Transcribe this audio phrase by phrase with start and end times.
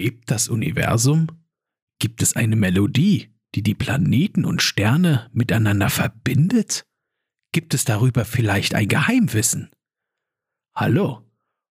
[0.00, 1.26] Lebt das Universum?
[1.98, 6.86] Gibt es eine Melodie, die die Planeten und Sterne miteinander verbindet?
[7.52, 9.68] Gibt es darüber vielleicht ein Geheimwissen?
[10.74, 11.20] Hallo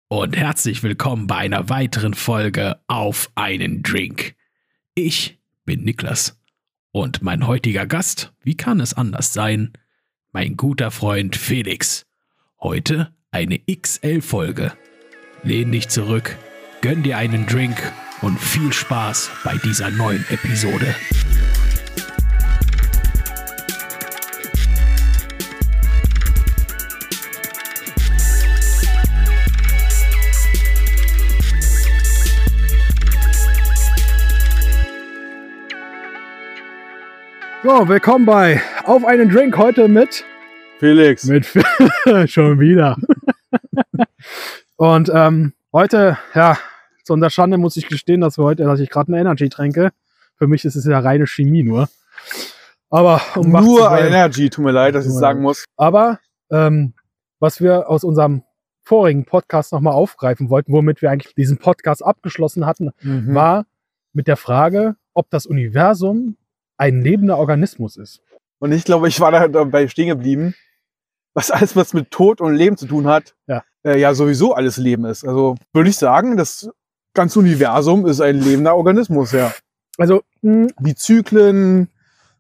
[0.08, 4.38] und herzlich willkommen bei einer weiteren Folge auf einen Drink.
[4.96, 6.42] Ich bin Niklas
[6.92, 9.74] und mein heutiger Gast, wie kann es anders sein?
[10.32, 12.06] Mein guter Freund Felix.
[12.62, 14.72] Heute eine XL-Folge.
[15.44, 16.38] Lehn dich zurück,
[16.84, 20.94] gönn dir einen Drink und viel Spaß bei dieser neuen Episode.
[37.64, 40.26] So, willkommen bei Auf einen Drink heute mit
[40.80, 41.24] Felix.
[41.24, 41.46] mit
[42.30, 42.98] schon wieder.
[44.76, 46.58] Und ähm, heute, ja,
[47.04, 49.92] zu unserer Schande muss ich gestehen, dass wir heute, dass ich gerade eine Energy tränke.
[50.36, 51.90] Für mich ist es ja reine Chemie nur.
[52.90, 55.66] Aber um Nur Energy, tut mir leid, dass ich sagen muss.
[55.78, 56.20] Aber
[56.52, 56.94] ähm,
[57.40, 58.44] was wir aus unserem
[58.84, 63.34] vorigen Podcast nochmal aufgreifen wollten, womit wir eigentlich diesen Podcast abgeschlossen hatten, Mhm.
[63.34, 63.66] war
[64.14, 66.38] mit der Frage, ob das Universum
[66.78, 68.22] ein lebender Organismus ist.
[68.60, 70.54] Und ich glaube, ich war da dabei stehen geblieben,
[71.34, 73.64] was alles, was mit Tod und Leben zu tun hat, Ja.
[73.84, 75.26] äh, ja sowieso alles Leben ist.
[75.26, 76.70] Also würde ich sagen, das
[77.14, 79.54] ganze Universum ist ein lebender Organismus, ja.
[79.98, 81.90] Also, mh, Die Zyklen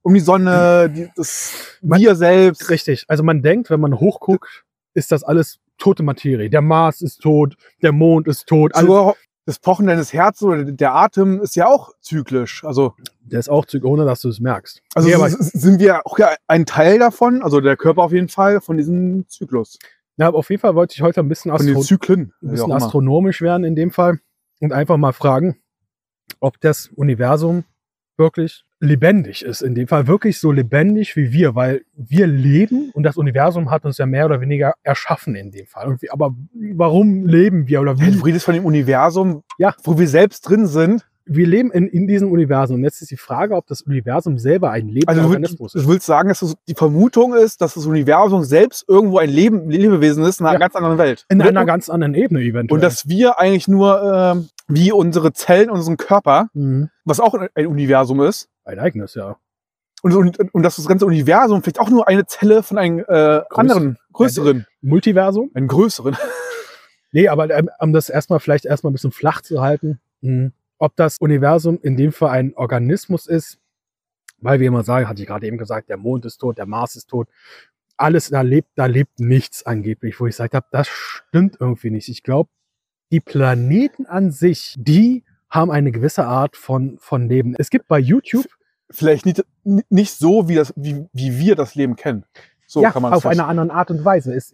[0.01, 2.69] um die Sonne, die, das Man- wir selbst.
[2.69, 3.05] Richtig.
[3.07, 6.49] Also man denkt, wenn man hochguckt, ist das alles tote Materie.
[6.49, 8.75] Der Mars ist tot, der Mond ist tot.
[8.75, 12.63] Sogar das Pochen deines Herzens oder der Atem ist ja auch zyklisch.
[12.65, 14.81] Also, der ist auch zügig, ohne dass du es merkst.
[14.95, 18.61] also Nee, sind wir auch ja ein Teil davon, also der Körper auf jeden Fall,
[18.61, 19.77] von diesem Zyklus.
[20.17, 22.33] ja, aber auf jeden Fall wollte ich heute ein bisschen, Astro Zyklen.
[22.41, 24.19] ein bisschen astronomisch werden in dem Fall
[24.59, 25.57] und einfach mal fragen,
[26.39, 27.63] ob das Universum
[28.17, 29.61] wirklich lebendig ist.
[29.61, 33.85] In dem Fall wirklich so lebendig wie wir, weil wir leben und das Universum hat
[33.85, 35.97] uns ja mehr oder weniger erschaffen in dem Fall.
[36.09, 36.35] Aber
[36.73, 38.11] warum leben wir oder wie?
[38.11, 39.73] du redest von dem Universum, Ja.
[39.83, 41.07] wo wir selbst drin sind.
[41.25, 42.77] Wir leben in, in diesem Universum.
[42.77, 45.79] Und jetzt ist die Frage, ob das Universum selber ein lebender Also du, Organismus du
[45.79, 45.87] ist.
[45.87, 50.23] willst sagen, dass das die Vermutung ist, dass das Universum selbst irgendwo ein Leben, Lebewesen
[50.25, 50.59] ist in einer Ja.
[50.59, 51.25] ganz anderen Welt.
[51.29, 52.77] In und, einer ganz anderen Ebene eventuell.
[52.77, 54.01] und dass wir eigentlich nur
[54.35, 56.89] ähm, wie unsere Zellen, unseren Körper, Mhm.
[57.05, 59.37] was auch ein Universum ist, ein eigenes, ja.
[60.01, 63.41] und, und, und dass das ganze Universum vielleicht auch nur eine Zelle von einem äh,
[63.49, 65.51] anderen, größeren, Multiversum?
[65.53, 66.15] einen größeren.
[67.15, 70.51] Nee, aber ähm, um das erstmal vielleicht erstmal ein bisschen flach zu halten, mhm.
[70.83, 73.57] Ob das Universum in dem Fall ein Organismus ist,
[74.39, 76.97] weil wir immer sagen, hatte ich gerade eben gesagt, der Mond ist tot, der Mars
[76.97, 77.29] ist tot.
[77.95, 82.09] Alles, da lebt, da lebt nichts angeblich, wo ich gesagt habe, das stimmt irgendwie nicht.
[82.09, 82.49] Ich glaube,
[83.13, 87.55] die Planeten an sich, die haben eine gewisse Art von, von Leben.
[87.57, 88.47] Es gibt bei YouTube
[88.89, 92.25] Vielleicht nicht, nicht so, wie, das, wie, wie wir das Leben kennen.
[92.67, 94.33] So ja, kann man auf eine andere Art und Weise.
[94.33, 94.53] Es,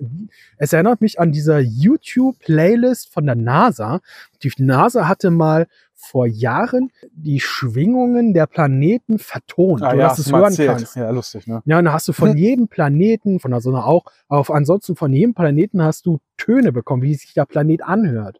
[0.57, 4.01] es erinnert mich an dieser YouTube-Playlist von der NASA.
[4.43, 5.67] Die NASA hatte mal
[6.01, 10.69] vor Jahren die Schwingungen der Planeten vertont, ah, ja, dass du hast es hören erzählt.
[10.69, 10.95] kannst.
[10.95, 11.61] Ja, lustig, ne?
[11.65, 15.11] Ja, und da hast du von jedem Planeten, von der Sonne auch, auf ansonsten von
[15.11, 18.39] jedem Planeten hast du Töne bekommen, wie sich der Planet anhört.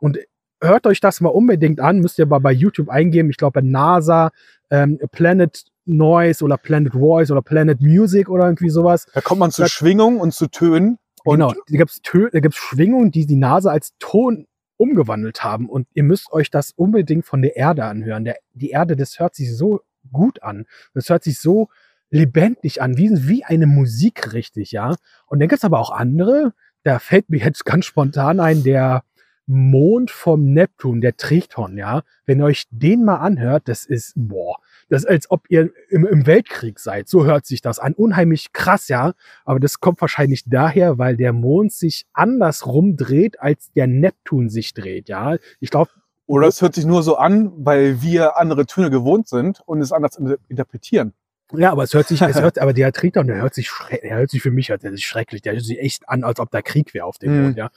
[0.00, 0.18] Und
[0.60, 3.30] hört euch das mal unbedingt an, müsst ihr aber bei YouTube eingeben.
[3.30, 4.30] Ich glaube, NASA,
[4.70, 9.06] ähm, Planet Noise oder Planet Voice oder Planet Music oder irgendwie sowas.
[9.14, 10.98] Da kommt man zu Da- Schwingung und zu Tönen.
[11.24, 15.68] Und genau, da gibt es Schwingungen, die die NASA als Ton umgewandelt haben.
[15.68, 18.24] Und ihr müsst euch das unbedingt von der Erde anhören.
[18.24, 19.80] Der, die Erde, das hört sich so
[20.12, 20.66] gut an.
[20.94, 21.68] Das hört sich so
[22.10, 24.94] lebendig an, wie, wie eine Musik richtig, ja.
[25.26, 29.02] Und dann gibt es aber auch andere, da fällt mir jetzt ganz spontan ein, der
[29.46, 32.02] Mond vom Neptun, der Triton, ja.
[32.24, 34.56] Wenn ihr euch den mal anhört, das ist, boah,
[34.88, 37.08] das ist, als ob ihr im, im Weltkrieg seid.
[37.08, 37.94] So hört sich das an.
[37.94, 39.14] Unheimlich krass, ja.
[39.44, 44.74] Aber das kommt wahrscheinlich daher, weil der Mond sich andersrum dreht, als der Neptun sich
[44.74, 45.36] dreht, ja.
[45.60, 45.90] Ich glaube,
[46.26, 49.92] Oder es hört sich nur so an, weil wir andere Töne gewohnt sind und es
[49.92, 51.12] anders inter- interpretieren.
[51.52, 53.70] ja, aber es hört sich, es hört, aber der Triton, der hört sich,
[54.02, 55.42] der hört sich für mich, der ist schrecklich.
[55.42, 57.42] Der hört sich echt an, als ob da Krieg wäre auf dem Mhm.
[57.44, 57.70] Mond, ja.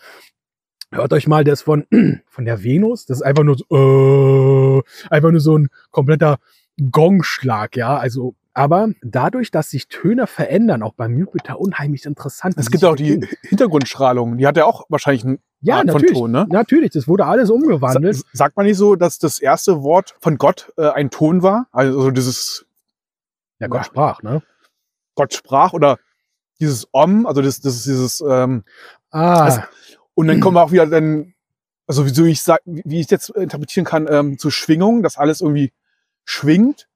[0.91, 1.85] Hört euch mal das von,
[2.27, 3.65] von der Venus, das ist einfach nur so,
[4.79, 6.37] äh, einfach nur so ein kompletter
[6.91, 7.97] Gongschlag, ja.
[7.97, 12.55] Also, aber dadurch, dass sich Töne verändern, auch beim Jupiter unheimlich interessant.
[12.57, 13.25] Es gibt auch die.
[13.43, 16.47] Hintergrundstrahlung, die hat ja auch wahrscheinlich einen ja, Art natürlich, von Ton, ne?
[16.49, 18.15] natürlich, das wurde alles umgewandelt.
[18.15, 21.67] Sa sagt man nicht so, dass das erste Wort von Gott äh, ein Ton war?
[21.71, 22.65] Also dieses
[23.59, 24.41] Ja, Gott sprach, ne?
[25.15, 25.97] Gott sprach oder
[26.61, 28.63] dieses Om, also das, das ist dieses ähm,
[29.11, 29.61] Ah, Das-
[30.15, 31.33] und dann kommen auch wieder dann
[31.89, 35.41] also wie so ich sag, wie ich jetzt interpretieren kann, ähm, zu Schwingung, dass alles
[35.41, 35.71] irgendwie
[36.23, 36.87] schwingt.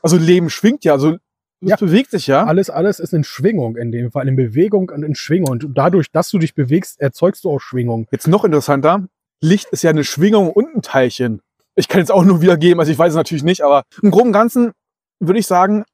[0.00, 1.18] Also Leben schwingt ja, also
[1.60, 1.76] es Ja.
[1.76, 2.44] bewegt sich ja.
[2.44, 5.50] Alles, alles ist in Schwingung in dem Fall, in Bewegung und in Schwingung.
[5.50, 8.06] Und dadurch, dass du dich bewegst, erzeugst du auch Schwingung.
[8.10, 9.06] Jetzt noch interessanter,
[9.42, 11.42] Licht ist ja eine Schwingung und ein Teilchen.
[11.74, 14.28] Ich kann jetzt auch nur wiedergeben, also ich weiß es natürlich nicht, aber im Groben
[14.28, 14.72] und Ganzen
[15.20, 15.84] würde ich sagen,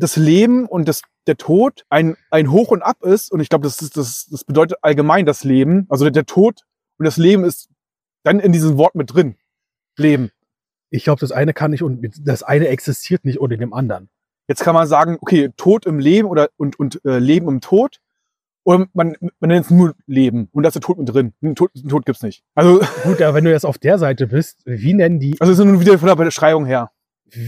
[0.00, 3.30] das Leben und das, der Tod ein, ein Hoch und Ab ist.
[3.30, 5.86] Und ich glaube, das, ist, das, das bedeutet allgemein das Leben.
[5.88, 6.60] Also der, der Tod
[6.98, 7.68] und das Leben ist
[8.24, 9.36] dann in diesem Wort mit drin.
[9.96, 10.30] Leben.
[10.90, 14.08] Ich glaube, das eine kann nicht und das eine existiert nicht ohne dem anderen.
[14.48, 18.00] Jetzt kann man sagen, okay, Tod im Leben oder und, und äh, Leben im Tod.
[18.64, 21.32] Oder man, man nennt es nur Leben und da ist der Tod mit drin.
[21.40, 22.42] Einen Tod, einen Tod gibt's nicht.
[22.54, 25.58] Also, Gut, aber wenn du jetzt auf der Seite bist, wie nennen die, also ist
[25.58, 26.90] nur wieder von der Beschreibung her.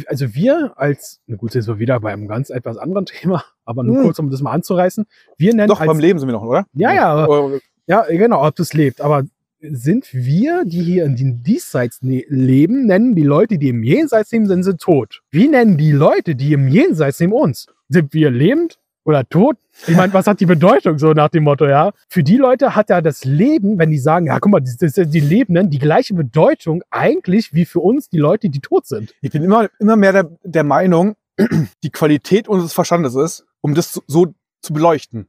[0.07, 3.83] Also wir als, na gut, sind wir wieder bei einem ganz etwas anderen Thema, aber
[3.83, 4.03] nur Hm.
[4.05, 5.07] kurz, um das mal anzureißen.
[5.39, 6.67] Wir nennen Doch, als, beim Leben sind wir noch, oder?
[6.75, 9.01] Ja, ja, aber- Ja, genau, ob das lebt.
[9.01, 9.25] Aber
[9.61, 14.33] sind wir, die hier in den Diesseits ne leben, nennen die Leute, die im Jenseits
[14.33, 15.23] leben, sind sie tot.
[15.31, 17.67] Wie nennen die Leute, die im Jenseits leben, uns?
[17.89, 19.57] Sind wir lebend oder tot?
[19.87, 21.93] Ich meine, was hat die Bedeutung so nach dem Motto, ja?
[22.09, 25.11] Für die Leute hat ja das Leben, wenn die sagen, ja, guck mal, das, das,
[25.11, 29.15] die Lebenden, die gleiche Bedeutung eigentlich wie für uns die Leute, die tot sind.
[29.21, 31.17] Ich bin immer, immer mehr der, der Meinung,
[31.83, 35.27] die Qualität unseres Verstandes ist, um das so, so zu beleuchten.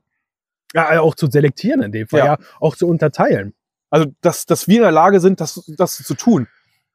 [0.76, 2.38] Ja, auch zu selektieren in dem Fall, ja, Ja.
[2.60, 3.54] auch zu unterteilen.
[3.90, 6.48] Also, dass, dass wir in der Lage sind, das, das zu tun.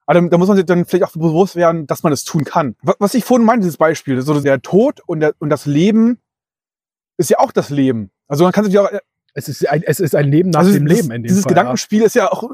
[0.04, 2.76] Aber da, muss man sich dann vielleicht auch bewusst werden, dass man es tun kann.
[2.82, 6.19] Was, was ich vorhin meinte, dieses Beispiel, so der Tod und, der, und das Leben
[7.18, 8.10] ist ja auch das Leben.
[8.28, 8.88] Also man kann sich auch,
[9.34, 11.42] Es ist ein, es ist ein Leben nach also dem dieses, Leben in dem dieses
[11.42, 11.50] Fall.
[11.50, 12.44] Gedankenspiel ist ja auch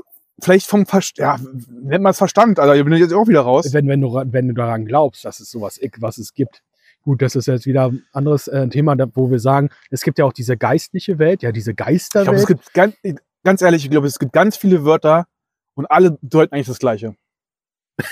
[0.41, 1.39] vielleicht vom Verstand, ja,
[1.71, 3.67] nennt man es Verstand, also hier bin ich jetzt auch wieder raus.
[3.67, 3.73] Ja.
[3.75, 6.63] Wenn, wenn, du, wenn du daran glaubst, dass es sowas ich- was es gibt.
[7.03, 10.25] Gut, das ist jetzt wieder ein anderes äh, Thema, wo wir sagen, es gibt ja
[10.25, 12.39] auch diese geistliche Welt, ja, diese Ich glaube, Geisterwelt.
[12.41, 12.95] es gibt ganz,
[13.45, 15.27] ganz ehrlich, ich glaube, es gibt ganz viele Wörter
[15.75, 17.15] und alle bedeuten eigentlich das Gleiche.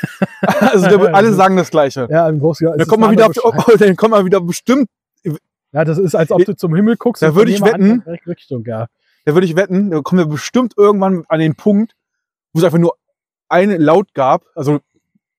[0.42, 2.06] also alle sagen das Gleiche.
[2.10, 2.90] ja, im Großen Dann Ganzen.
[2.90, 4.88] kommt, man wieder auf, die- dann kommt man wieder bestimmt,
[5.72, 7.22] Ja, das ist, als ob du zum Himmel guckst.
[7.22, 8.86] Da würde ich wetten- Richtung, ja.
[9.24, 11.94] da würde ich wetten, da kommen wir bestimmt irgendwann an den Punkt,
[12.52, 12.96] wo es einfach nur
[13.48, 14.80] einen Laut gab, also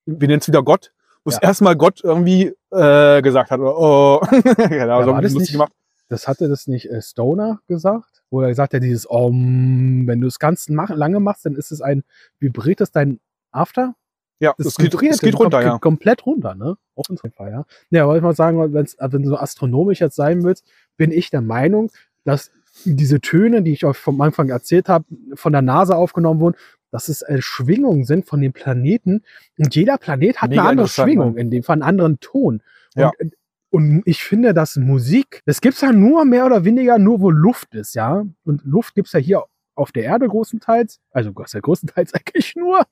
[0.06, 0.92] wir nennen es wieder Gott,
[1.24, 1.44] wo es Ja.
[1.44, 4.20] erstmal Gott irgendwie äh, gesagt hat, oder, oh,
[4.70, 5.72] genau, Ja, so das lustig nicht- gemacht.
[6.10, 8.24] Das hatte das nicht äh, Stoner gesagt?
[8.30, 11.72] Wo er gesagt hat, dieses Om, wenn du es ganz mach, lange machst, dann ist
[11.72, 12.04] es ein,
[12.40, 13.20] vibriert es dein
[13.52, 13.96] After?
[14.44, 15.78] Ja, Das es geht, es geht runter, kommt ja.
[15.80, 16.75] Komplett runter, ne?
[16.95, 17.66] Auf unseren Fall, ja.
[17.92, 20.66] Ja, aber ich mal sagen, wenn's, wenn du so astronomisch jetzt sein willst,
[20.98, 21.92] bin ich der Meinung,
[22.25, 22.51] dass
[22.84, 25.06] diese Töne, die ich euch vom Anfang erzählt habe,
[25.36, 26.57] von der NASA aufgenommen wurden,
[26.92, 29.24] dass es äh, Schwingungen sind von den Planeten.
[29.57, 32.62] Und jeder Planet hat Mega eine andere Schwingung, in dem Fall einen anderen Ton.
[32.96, 33.13] Ja.
[33.19, 33.36] Und,
[33.69, 37.75] und ich finde, dass Musik, das gibt's ja nur mehr oder weniger nur, wo Luft
[37.75, 38.25] ist, ja.
[38.44, 39.44] Und Luft gibt's ja hier
[39.75, 42.86] auf der Erde größtenteils, also ja größtenteils eigentlich nur.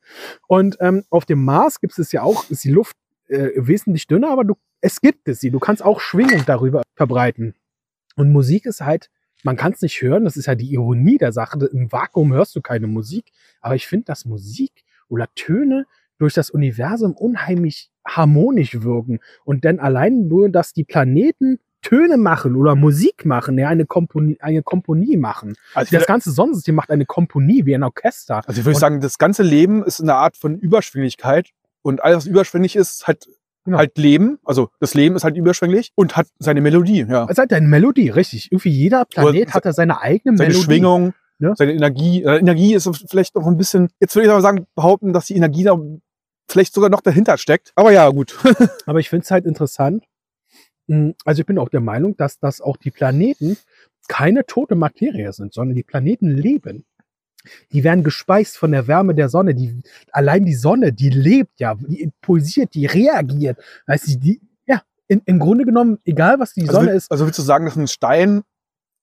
[0.48, 2.96] Und ähm, auf dem Mars gibt es ja auch, ist die Luft
[3.28, 5.52] äh, wesentlich dünner, aber du, es gibt es sie.
[5.52, 7.56] Du kannst auch Schwingung darüber verbreiten.
[8.16, 9.10] Und Musik ist halt,
[9.44, 11.66] man kann es nicht hören, das ist ja die Ironie der Sache.
[11.72, 13.32] Im Vakuum hörst du keine Musik,
[13.62, 15.86] aber ich finde, dass Musik oder Töne
[16.18, 19.20] durch das Universum unheimlich harmonisch wirken.
[19.44, 24.38] Und dann allein nur, dass die Planeten Töne machen oder Musik machen, ja, eine Komponie,
[24.42, 25.56] eine Komponie machen.
[25.74, 28.42] Also Das ganze Sonnensystem macht eine Komponie wie ein Orchester.
[28.48, 31.50] also ich würde sagen, das ganze Leben ist eine Art von Überschwinglichkeit
[31.82, 33.28] und alles, was überschwänglich ist, hat
[33.64, 33.78] Genau.
[33.78, 34.40] halt Leben.
[34.44, 37.28] Also das Leben ist halt überschwänglich und hat seine Melodie, ja.
[37.30, 38.52] Es hat eine Melodie, richtig.
[38.52, 40.64] Irgendwie jeder Planet Oder hat da seine eigene Seine Melodie.
[40.66, 41.54] Schwingung, Ja.
[41.56, 42.24] seine Energie.
[42.24, 45.36] Äh, Energie ist vielleicht noch ein bisschen, jetzt würde ich aber sagen, behaupten, dass die
[45.36, 45.78] Energie da
[46.50, 47.72] vielleicht sogar noch dahinter steckt.
[47.76, 48.36] Aber ja, gut.
[48.88, 50.06] Aber ich finde es halt interessant.
[50.92, 53.58] Mm, Also ich bin auch der Meinung, dass das auch die Planeten
[54.08, 56.84] keine tote Materie sind, sondern die Planeten leben.
[57.72, 59.56] Die werden gespeist von der Wärme der Sonne.
[59.56, 59.82] Die,
[60.12, 63.58] allein die Sonne, die lebt ja, die pulsiert, die reagiert.
[63.88, 67.10] Weißt du, die, ja, in, im Grunde genommen, egal was die Also, Sonne will, ist,
[67.10, 68.44] also willst du sagen, dass ein Stein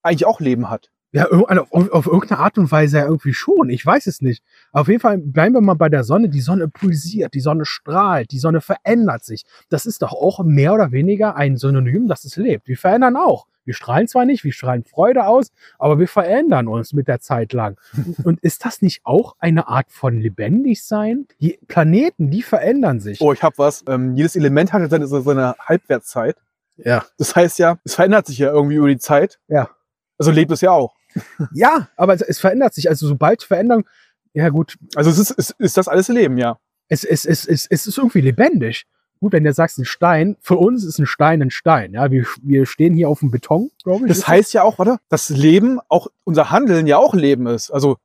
[0.02, 0.90] eigentlich auch Leben hat?
[1.12, 3.70] Ja, irg- auf, auf, auf irgendeine Art und Weise ja irgendwie schon.
[3.70, 4.42] Ich weiß es nicht.
[4.72, 6.28] Auf jeden Fall bleiben wir mal bei der Sonne.
[6.28, 9.44] Die Sonne pulsiert, die Sonne strahlt, die Sonne verändert sich.
[9.70, 12.68] Das ist doch auch mehr oder weniger ein Synonym, dass es lebt.
[12.68, 13.46] Wir verändern auch.
[13.64, 17.52] Wir strahlen zwar nicht, wir strahlen Freude aus, aber wir verändern uns mit der Zeit
[17.52, 17.78] lang.
[18.24, 21.26] Und ist das nicht auch eine Art von lebendig sein?
[21.40, 23.20] Die Planeten, die verändern sich.
[23.20, 23.84] Oh, ich habe was.
[23.88, 26.36] Ähm, jedes Element hat ja seine, seine Halbwertszeit.
[26.76, 27.04] Ja.
[27.18, 29.38] Das heißt ja, es verändert sich ja irgendwie über die Zeit.
[29.48, 29.70] Ja.
[30.18, 30.94] Also lebt es ja auch.
[31.52, 32.88] Ja, aber es, es verändert sich.
[32.88, 33.86] Also sobald Veränderung,
[34.34, 36.58] ja gut, Also es ist, ist, ist das alles Leben, ja.
[36.88, 38.86] es, es, es, es, es ist irgendwie lebendig.
[39.20, 41.92] Gut, wenn du sagst, ein Stein, für uns ist ein Stein ein Stein.
[41.92, 44.08] Ja, wir, wir stehen hier auf dem Beton, glaube ich.
[44.08, 47.70] Das heißt ja auch, warte, dass Leben, auch unser Handeln ja auch Leben ist.
[47.72, 47.96] Also,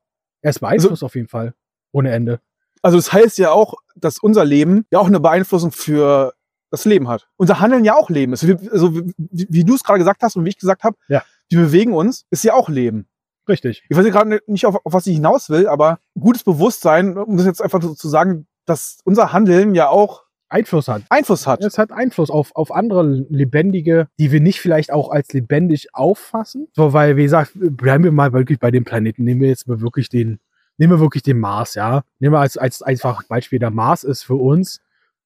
[0.42, 1.54] er ist beeinflusst auf jeden Fall.
[1.92, 2.40] ohne Ende.
[2.82, 6.34] Also das heißt ja auch, dass unser Leben ja auch eine Beeinflussung für
[6.72, 7.28] das Leben hat.
[7.38, 8.44] Unser Handeln ja auch Leben ist.
[8.44, 11.24] Also wie, wie du es gerade gesagt hast und wie ich gesagt habe, Ja.
[11.58, 13.08] Wir bewegen uns, ist ja auch Leben.
[13.48, 13.84] Richtig.
[13.90, 17.46] Ich weiß gerade nicht, auf, auf was ich hinaus will, aber gutes Bewusstsein, um das
[17.46, 21.04] jetzt einfach so zu sagen, dass unser Handeln ja auch Einfluss hat.
[21.10, 21.64] Einfluss hat.
[21.64, 26.68] Es hat Einfluss auf, auf andere Lebendige, die wir nicht vielleicht auch als lebendig auffassen.
[26.74, 29.24] So, weil, wie gesagt, bleiben wir mal wirklich bei dem Planeten.
[29.24, 30.40] Nehmen wir jetzt mal wirklich den,
[30.78, 32.04] nehmen wir wirklich den Mars, ja.
[32.20, 34.80] Nehmen wir als, als einfach Beispiel, der Mars ist für uns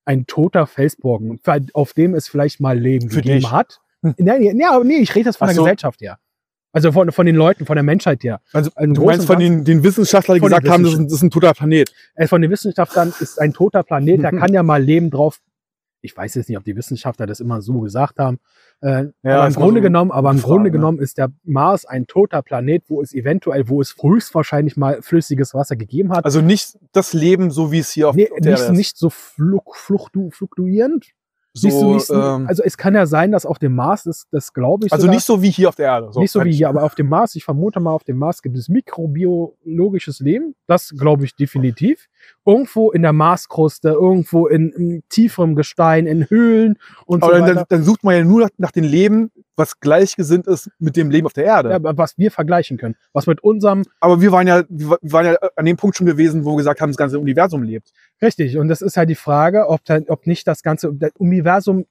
[0.06, 1.42] ein toter Felsbrocken,
[1.74, 3.52] auf dem es vielleicht mal Leben Für gegeben dich.
[3.52, 3.82] hat.
[4.18, 5.64] Nein, nee, nee, aber nee, ich rede jetzt von Ach der so.
[5.64, 6.20] Gesellschaft her.
[6.74, 8.40] Also von, von den Leuten, von der Menschheit her.
[8.54, 11.24] Also du meinst von den, den Wissenschaftlern, die gesagt haben, das ist, ein, das ist
[11.24, 11.92] ein toter Planet.
[12.16, 15.40] äh, von den Wissenschaftlern ist ein toter Planet, da kann ja mal Leben drauf.
[16.02, 18.38] Ich weiß jetzt nicht, ob die Wissenschaftler das immer so gesagt haben.
[18.82, 20.72] Äh, Ja, aber im Grunde so genommen, aber im Frage, Grunde ne?
[20.72, 25.56] genommen ist der Mars ein toter Planet, wo es eventuell, wo es höchstwahrscheinlich mal flüssiges
[25.56, 26.26] Wasser gegeben hat.
[26.26, 28.72] Also nicht das Leben, so wie es hier auf nee, der nicht, ist.
[28.72, 31.08] nicht so fluktuierend.
[31.54, 34.54] So, nicht so, ähm, also es kann ja sein, dass auf dem Mars ist, das
[34.54, 34.94] glaube ich.
[34.94, 36.12] also sogar, nicht so wie hier auf der Erde.
[36.20, 38.58] nicht so wie hier, aber auf dem Mars, ich vermute mal, auf dem Mars gibt
[38.58, 40.56] es mikrobiologisches Leben.
[40.68, 42.08] Das glaube ich definitiv.
[42.46, 47.44] Irgendwo in der Marskruste, irgendwo in, in tieferem Gestein, in Höhlen und Aber so dann,
[47.44, 47.56] weiter.
[47.56, 51.10] dann, dann sucht man ja nur nach, nach dem Leben, was gleichgesinnt ist mit dem
[51.10, 51.72] Leben auf der Erde.
[51.72, 52.96] ja, was wir vergleichen können.
[53.12, 56.46] Was mit unserem, Aber wir waren ja, wir waren ja an dem Punkt schon gewesen,
[56.46, 57.92] wo wir gesagt haben, das ganze Universum lebt.
[58.22, 61.86] richtig, und das ist halt die Frage, ob, da, ob nicht das ganze das Universum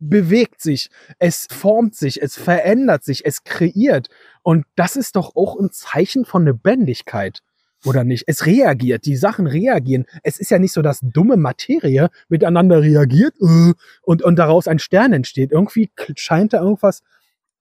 [0.00, 4.08] bewegt sich, es formt sich, es verändert sich, es kreiert.
[4.42, 7.40] Und das ist doch auch ein Zeichen von Lebendigkeit.
[7.84, 8.24] Oder nicht?
[8.26, 10.06] Es reagiert, die Sachen reagieren.
[10.22, 13.72] Es ist ja nicht so, dass dumme Materie miteinander reagiert äh,
[14.02, 15.52] und, und daraus ein Stern entsteht.
[15.52, 17.02] Irgendwie scheint da irgendwas,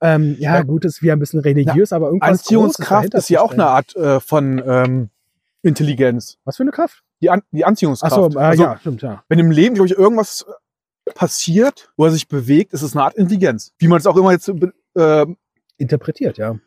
[0.01, 0.61] ähm, ja, Ja.
[0.63, 2.39] gut, ist wie ein bisschen religiös, aber irgendwas.
[2.41, 3.67] Anziehungskraft ist ja auch eine.
[3.67, 5.09] Art äh, von ähm,
[5.61, 6.37] Intelligenz.
[6.43, 7.03] Was für eine Kraft?
[7.21, 8.13] Die, An die Anziehungskraft.
[8.13, 9.23] Achso, äh, also, ja, stimmt, ja.
[9.29, 10.45] Wenn im Leben, glaube ich, irgendwas
[11.15, 13.73] passiert, wo er sich bewegt, ist es eine Art Intelligenz.
[13.77, 14.51] Wie man es auch immer jetzt
[14.95, 15.25] äh,
[15.77, 16.57] Interpretiert, ja.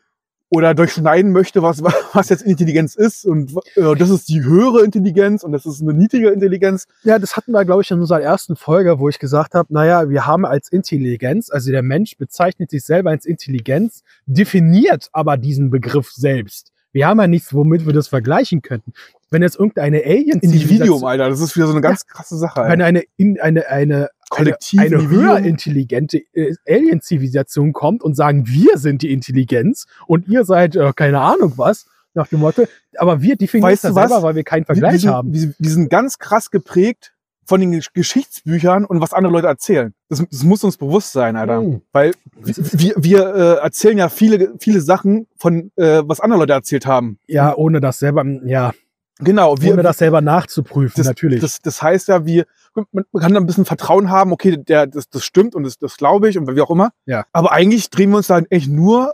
[0.49, 3.25] Oder durchschneiden möchte, was, was jetzt Intelligenz ist.
[3.25, 6.87] Und äh, das ist die höhere Intelligenz und das ist eine niedrige Intelligenz.
[7.03, 10.09] Ja, das hatten wir, glaube ich, in unserer ersten Folge, wo ich gesagt habe, naja,
[10.09, 15.69] wir haben als Intelligenz, also der Mensch bezeichnet sich selber als Intelligenz, definiert aber diesen
[15.69, 16.71] Begriff selbst.
[16.97, 18.91] Wir haben ja nichts, womit wir das vergleichen könnten.
[19.29, 21.29] Wenn jetzt irgendeine alien Individuum, Alter.
[21.29, 22.61] Das ist wieder so eine ganz krasse Sache.
[22.61, 22.85] wenn Alter.
[22.85, 28.79] eine, in, eine, eine, Kollektiv, eine, eine höher intelligente äh, Alien-Zivilisation kommt und sagen, wir
[28.79, 31.85] sind die Intelligenz und ihr seid äh, keine Ahnung was,
[32.15, 32.65] nach dem Motto,
[32.97, 34.09] aber wir definieren Weißt das du was?
[34.09, 35.33] selber, weil wir keinen Wir- Vergleich wir sind, haben.
[35.35, 37.13] Wir, wir sind ganz krass geprägt
[37.47, 39.93] von den Gesch- Geschichtsbüchern und was andere Leute erzählen.
[40.09, 41.61] Das, das muss uns bewusst sein, Alter.
[41.61, 41.81] Hm.
[41.93, 46.85] Weil wir, wir äh, erzählen ja viele, viele Sachen von, äh, was andere Leute erzählt
[46.85, 47.19] haben.
[47.27, 48.73] Ja, ohne das selber, ja,
[49.19, 51.41] Genau, wir, ohne das selber nachzuprüfen, das, natürlich.
[51.41, 54.85] Das, das heißt ja, wir, man man kann da ein bisschen Vertrauen haben, okay, der,
[54.85, 56.91] das, das stimmt und das, das glaube ich und wie auch immer.
[57.07, 57.25] Ja.
[57.31, 59.13] Aber eigentlich drehen wir uns da eigentlich nur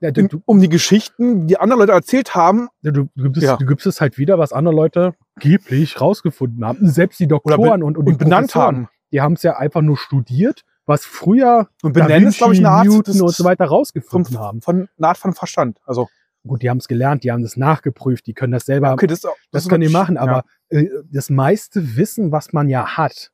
[0.00, 2.68] Ja, du, in, du, um die Geschichten, die andere Leute erzählt haben.
[2.82, 3.56] du, du, gibst, Ja.
[3.56, 6.88] du gibst es halt wieder, was andere Leute geblich rausgefunden haben.
[6.88, 8.88] Selbst die Doktoren und, und, die und benannt haben.
[9.12, 12.60] Die haben es ja einfach nur studiert, was früher Und Da benennen ist, glaube ich,
[12.60, 14.60] eine Art Newton das- und so weiter von, rausgefunden haben.
[14.62, 15.78] von eine Art von Verstand.
[15.84, 16.08] Also,
[16.46, 19.20] Gut, die haben es gelernt, die haben es nachgeprüft, die können das selber, okay, das,
[19.52, 23.30] das ist können die machen, aber äh, das meiste Wissen, was man ja hat,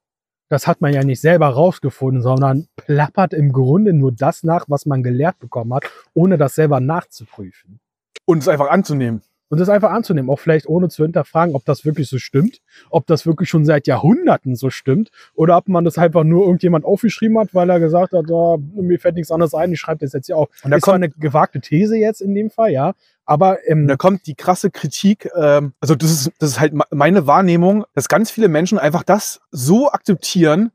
[0.49, 4.87] das hat man ja nicht selber rausgefunden, sondern plappert im Grunde nur das nach, was
[4.87, 5.85] man gelehrt bekommen hat,
[6.15, 7.81] ohne das selber nachzuprüfen.
[8.25, 9.23] Und es einfach anzunehmen.
[9.49, 12.61] Und das einfach anzunehmen, auch vielleicht ohne zu hinterfragen, ob das wirklich so stimmt,
[12.91, 16.85] ob das wirklich schon seit Jahrhunderten so stimmt oder ob man das einfach nur irgendjemand
[16.85, 20.15] aufgeschrieben hat, weil er gesagt hat, oh, mir fällt nichts anderes ein, ich schreibe das
[20.15, 20.49] jetzt hier auf.
[20.65, 22.95] Und da ist kommt, eine gewagte These jetzt in dem Fall, ja,
[23.27, 25.29] aber ähm, da kommt die krasse Kritik.
[25.37, 29.03] Ähm, also, das ist, das ist halt me- meine Wahrnehmung, dass ganz viele Menschen einfach
[29.03, 30.71] das so akzeptieren,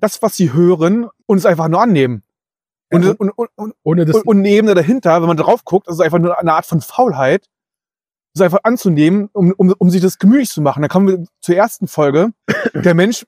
[0.00, 2.22] das, was sie hören, und es einfach nur annehmen.
[2.90, 5.88] Und, Ja, und, und, und, ohne das, und, eine Ebene dahinter, wenn man drauf guckt,
[5.88, 7.46] das ist einfach nur eine Art von Faulheit,
[8.34, 10.80] das einfach anzunehmen, um, um, um sich das gemütlich zu machen.
[10.82, 12.32] Da kommen wir zur ersten Folge.
[12.74, 13.26] Der Mensch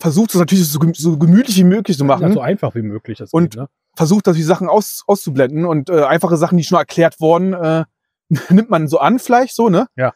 [0.00, 2.82] versucht es natürlich so, gem- so gemütlich wie möglich zu ja, machen, so einfach wie
[2.82, 3.68] möglich das Und- geht, ne?
[3.96, 7.84] Versucht, dass die Sachen aus, auszublenden und äh, einfache Sachen, die schon erklärt wurden, äh,
[8.50, 9.88] nimmt man so an, vielleicht so, ne?
[9.96, 10.14] Ja.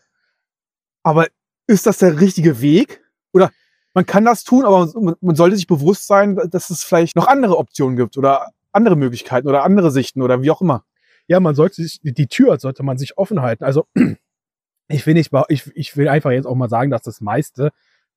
[1.02, 1.26] Aber
[1.66, 3.02] ist das der richtige Weg?
[3.32, 3.50] Oder
[3.94, 7.26] man kann das tun, aber man, man sollte sich bewusst sein, dass es vielleicht noch
[7.26, 10.84] andere Optionen gibt oder andere Möglichkeiten oder andere Sichten oder wie auch immer.
[11.26, 13.64] Ja, man sollte sich, die Tür sollte man sich offen halten.
[13.64, 13.86] Also
[14.88, 17.70] ich will nicht, ich, ich will einfach jetzt auch mal sagen, dass das meiste,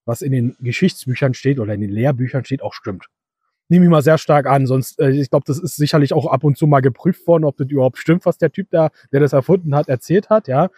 [0.06, 3.08] was in den Geschichtsbüchern steht oder in den Lehrbüchern steht, auch stimmt.
[3.74, 4.68] Nehme ich mal sehr stark an.
[4.68, 7.58] Sonst, äh, ich glaube, das ist sicherlich auch ab und zu mal geprüft worden, ob
[7.58, 10.70] das überhaupt stimmt, was der Typ da, der das erfunden hat, erzählt hat, ja.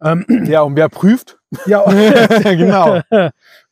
[0.00, 1.38] Ähm, Ja, und wer prüft?
[1.66, 1.84] Ja,
[2.44, 3.00] Genau.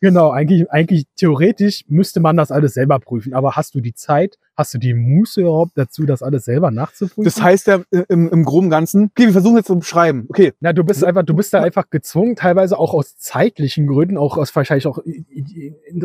[0.00, 3.34] genau, eigentlich, eigentlich theoretisch müsste man das alles selber prüfen.
[3.34, 7.24] Aber hast du die Zeit, hast du die Muße überhaupt dazu, das alles selber nachzuprüfen?
[7.24, 10.26] Das heißt ja äh, im, im groben Ganzen, okay, wir versuchen jetzt zu beschreiben.
[10.28, 14.16] Okay, Na, du bist einfach, du bist da einfach gezwungen, teilweise auch aus zeitlichen Gründen,
[14.16, 14.98] auch aus wahrscheinlich auch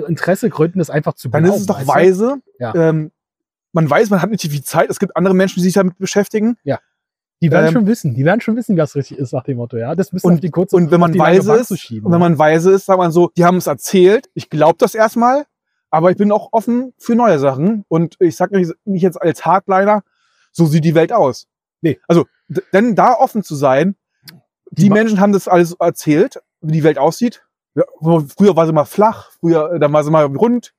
[0.08, 1.56] Interessegründen, das einfach zu dann glauben.
[1.56, 2.38] ist es doch weise.
[2.60, 2.74] Ja.
[2.76, 3.12] Ähm,
[3.74, 4.90] man weiß, man hat nicht viel Zeit.
[4.90, 6.58] Es gibt andere Menschen, die sich damit beschäftigen.
[7.42, 9.78] Die werden ähm, schon wissen, die werden schon wissen, was richtig ist nach dem Motto,
[9.78, 9.94] ja.
[9.96, 12.86] Das müssen Und- die kurze Und wenn man weise ist, und wenn man weise ist,
[12.88, 14.30] sagt man so, die haben es erzählt.
[14.34, 15.46] Ich glaube das erstmal,
[15.92, 17.86] aber ich bin auch offen für neue Sachen.
[17.90, 20.04] Und ich sage nicht, nicht jetzt als Hardliner,
[20.52, 21.48] so sieht die Welt aus.
[21.82, 22.00] Nee.
[22.08, 22.26] Also,
[22.74, 23.96] denn da offen zu sein,
[24.72, 27.44] die, Die Menschen haben das alles erzählt, wie die Welt aussieht.
[27.76, 30.74] Ja, früher war sie mal flach, früher, dann war sie mal rund,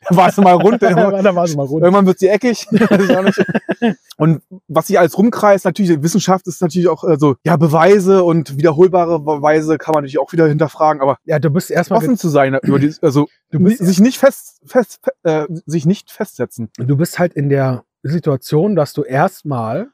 [0.10, 1.82] war sie mal rund, dann da war sie mal rund.
[1.82, 2.66] Irgendwann wird sie eckig.
[4.16, 8.56] Und was sich alles rumkreist, natürlich, Wissenschaft ist natürlich auch äh, so, ja, Beweise und
[8.56, 12.28] wiederholbare Beweise kann man natürlich auch wieder hinterfragen, aber Ja, du bist erstmal, offen zu
[12.28, 16.70] sein, über die, also du bist, sich nicht fest, fest, äh, sich nicht festsetzen.
[16.76, 19.88] du bist halt in der Situation, dass du erstmal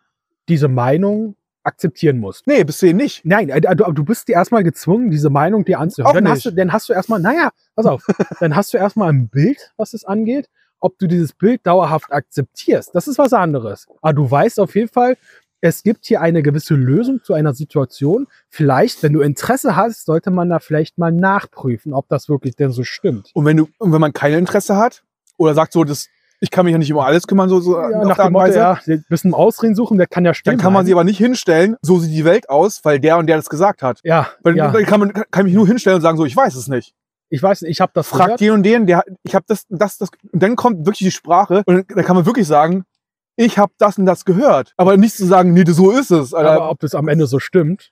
[0.49, 2.47] diese Meinung akzeptieren musst.
[2.47, 3.25] Nee, bist du eben nicht.
[3.25, 6.15] Nein, äh, du, du bist dir erstmal gezwungen, diese Meinung dir anzuhören.
[6.15, 8.07] Dann hast, du, dann hast du erstmal, naja, pass auf,
[8.41, 10.49] dann hast du erstmal ein Bild, was es angeht.
[10.81, 13.87] Ob du dieses Bild dauerhaft akzeptierst, das ist was anderes.
[14.03, 15.17] Aber du weißt auf jeden Fall,
[15.63, 18.27] es gibt hier eine gewisse Lösung zu einer Situation.
[18.51, 22.71] Vielleicht, wenn du Interesse hast, sollte man da vielleicht mal nachprüfen, ob das wirklich denn
[22.71, 23.31] so stimmt.
[23.33, 25.05] Und wenn du, und wenn man kein Interesse hat
[25.39, 26.09] oder sagt so, das,
[26.41, 28.79] ich kann mich ja nicht um alles kümmern, so, so Ja, nach dem Motto, ja,
[28.87, 30.59] ein bisschen Ausreden suchen, der kann ja stimmen.
[30.59, 33.27] dann kann man sie aber nicht hinstellen, so sieht die Welt aus, weil der und
[33.27, 34.01] der das gesagt hat.
[34.05, 34.71] Ja, Weil ja.
[34.71, 36.95] dann kann man kann mich nur hinstellen und sagen, so, ich weiß es nicht.
[37.31, 39.99] ich weiß nicht, ich habe das fragt den und den, der, ich habe das, das,
[39.99, 42.85] das, und dann kommt wirklich die Sprache und dann kann man wirklich sagen,
[43.37, 44.73] ich habe das und das gehört.
[44.77, 46.35] Aber nicht zu sagen, nee, so ist es.
[46.35, 46.53] Alter.
[46.53, 47.91] aber ob das am Ende so stimmt.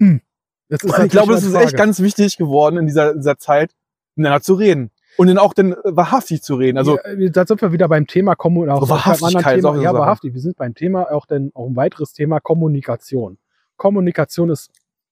[0.00, 0.20] Hm.
[0.68, 3.72] Das ist ich glaube, es ist echt ganz wichtig geworden in dieser, dieser Zeit,
[4.16, 4.90] miteinander zu reden.
[5.16, 6.78] Und dann auch dann äh, wahrhaftig zu reden.
[6.78, 8.88] Also, ja, da sind wir wieder beim Thema Kommunikation.
[8.88, 10.34] Wahrhaftigkeit auch so eine Ja, wahrhaftig.
[10.34, 13.38] Wir sind beim Thema, auch, denn, auch ein weiteres Thema, Kommunikation.
[13.76, 14.70] Kommunikation ist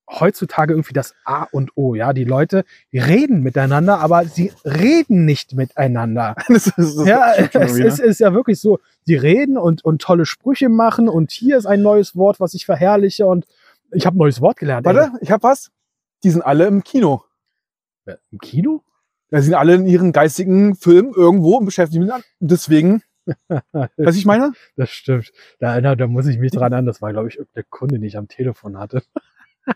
[0.09, 1.95] heutzutage irgendwie das A und O.
[1.95, 6.37] Ja, die Leute reden miteinander, aber sie reden nicht miteinander.
[6.49, 7.87] das ist, das ja, es ne?
[7.87, 8.81] ist, ist ja wirklich so.
[9.07, 12.67] Die reden und, und tolle Sprüche machen und hier ist ein neues Wort, was ich
[12.67, 13.47] verherrliche und
[13.93, 14.87] ich habe ein neues Wort gelernt.
[14.87, 15.71] Warte, ich habe was.
[16.23, 17.23] Die sind alle im Kino.
[18.07, 18.83] Ey, Im Kino?
[19.31, 22.15] Da sind alle in ihren geistigen Filmen irgendwo und beschäftigen sich.
[22.41, 23.03] Deswegen,
[23.97, 24.53] was ich meine?
[24.77, 25.33] Das stimmt.
[25.59, 26.87] Da, da, da muss ich mich dran an.
[26.87, 29.03] Das war, glaube ich, irgendeine Kunde, die ich am Telefon hatte.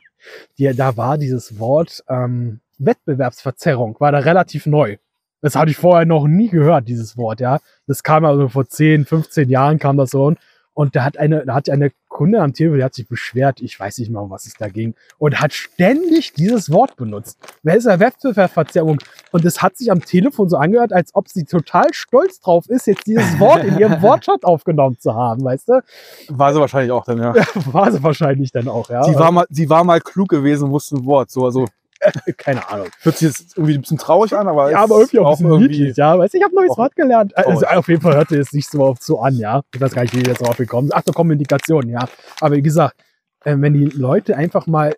[0.59, 4.97] Die, da war dieses Wort ähm, Wettbewerbsverzerrung, war da relativ neu.
[5.41, 7.61] Das hatte ich vorher noch nie gehört, dieses Wort, ja.
[7.87, 10.25] Das kam also vor 10, 15 Jahren kam das so.
[10.27, 10.39] Und,
[10.75, 13.79] und da hat eine, da hat eine Kunde am Telefon, die hat sich beschwert, ich
[13.79, 17.39] weiß nicht mal, um was es da ging, und hat ständig dieses Wort benutzt.
[17.63, 18.99] Wer ist der Wettbewerbsverzerrung?
[19.33, 22.87] Und es hat sich am Telefon so angehört, als ob sie total stolz drauf ist,
[22.87, 25.83] jetzt dieses Wort in ihrem Wortschatz aufgenommen zu haben, weißt du?
[26.29, 27.35] War sie wahrscheinlich auch dann, ja.
[27.73, 29.03] War sie wahrscheinlich dann auch, ja.
[29.05, 31.31] Sie war mal, sie war mal klug gewesen, wusste ein Wort.
[31.31, 31.67] So, also,
[32.37, 32.89] keine Ahnung.
[33.03, 35.61] hört sich jetzt irgendwie ein bisschen traurig an, aber, Ja, aber irgendwie auch ein bisschen
[35.61, 36.19] niedlich, ja.
[36.19, 37.37] Weißt du, ich habe neues auch Wort gelernt.
[37.37, 37.77] Also traurig.
[37.77, 39.63] auf jeden Fall hörte es nicht so so an, ja.
[39.75, 40.97] Ich weiß gar nicht, wie wir jetzt drauf gekommen sind.
[40.97, 42.09] Ach, so Kommunikation, ja.
[42.41, 42.97] Aber wie gesagt,
[43.45, 44.95] äh, wenn die Leute einfach mal,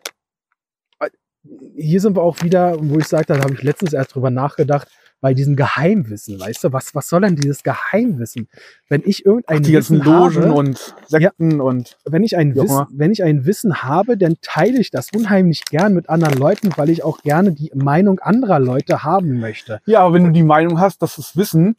[1.74, 4.88] hier sind wir auch wieder, wo ich sagte, da habe ich letztens erst drüber nachgedacht,
[5.20, 8.48] bei diesem Geheimwissen, weißt du, was, was soll denn dieses Geheimwissen?
[8.88, 12.86] Wenn ich irgendein die ganzen Wissen Logen habe, und Sekten und wenn ich ein Wissen,
[12.90, 16.88] wenn ich ein Wissen habe, dann teile ich das unheimlich gern mit anderen Leuten, weil
[16.88, 19.80] ich auch gerne die Meinung anderer Leute haben möchte.
[19.84, 21.76] ja, aber wenn du die Meinung hast, dass das Wissen,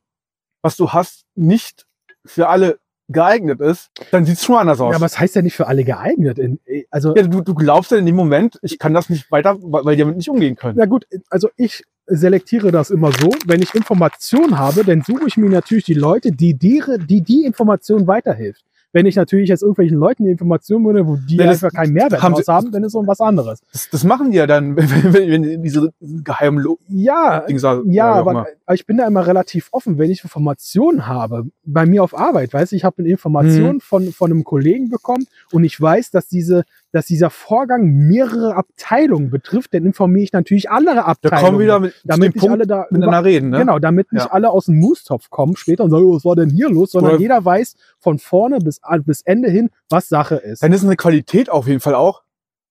[0.62, 1.88] was du hast, nicht
[2.24, 2.78] für alle
[3.12, 4.91] geeignet ist, dann sieht es schon anders aus.
[4.91, 6.39] Ja, aber es heißt ja nicht für alle geeignet.
[6.39, 9.58] In, also, Ja, du, du glaubst ja in dem Moment, ich kann das nicht weiter,
[9.62, 10.78] weil die damit nicht umgehen können.
[10.78, 15.38] na gut, also ich selektiere das immer so, wenn ich Informationen habe, dann suche ich
[15.38, 18.63] mir natürlich die Leute, die die, die, die Information weiterhilft.
[18.93, 21.93] Wenn ich natürlich jetzt irgendwelchen Leuten die Informationen würde, wo die Ja, das einfach keinen
[21.93, 23.62] Mehrwert haben haben, dann ist es was anderes.
[23.71, 27.82] Das, das machen die ja dann, wenn, wenn, wenn diese geheimen Lo Ja, Dings Ja,
[27.86, 32.01] wie auch aber ich bin da immer relativ offen, wenn ich Informationen habe, bei mir
[32.05, 33.81] auf Arbeit, weiß ich, habe eine Information Mhm.
[33.81, 39.29] von, von einem Kollegen bekommen und ich weiß, dass diese, dass dieser Vorgang mehrere Abteilungen
[39.29, 41.43] betrifft, dann informiere ich natürlich andere Da Abteilungen.
[41.43, 43.49] kommen wir wieder mit, damit dem nicht alle da miteinander reden.
[43.49, 43.60] Ne?
[43.60, 44.31] Genau, damit nicht Ja.
[44.31, 47.13] alle aus dem Moostopf kommen später und sagen, oh, was war denn hier los, sondern
[47.15, 50.63] Oder- jeder weiß von vorne bis, bis Ende hin, was Sache ist.
[50.63, 52.23] Dann ist eine Qualität auf jeden Fall auch,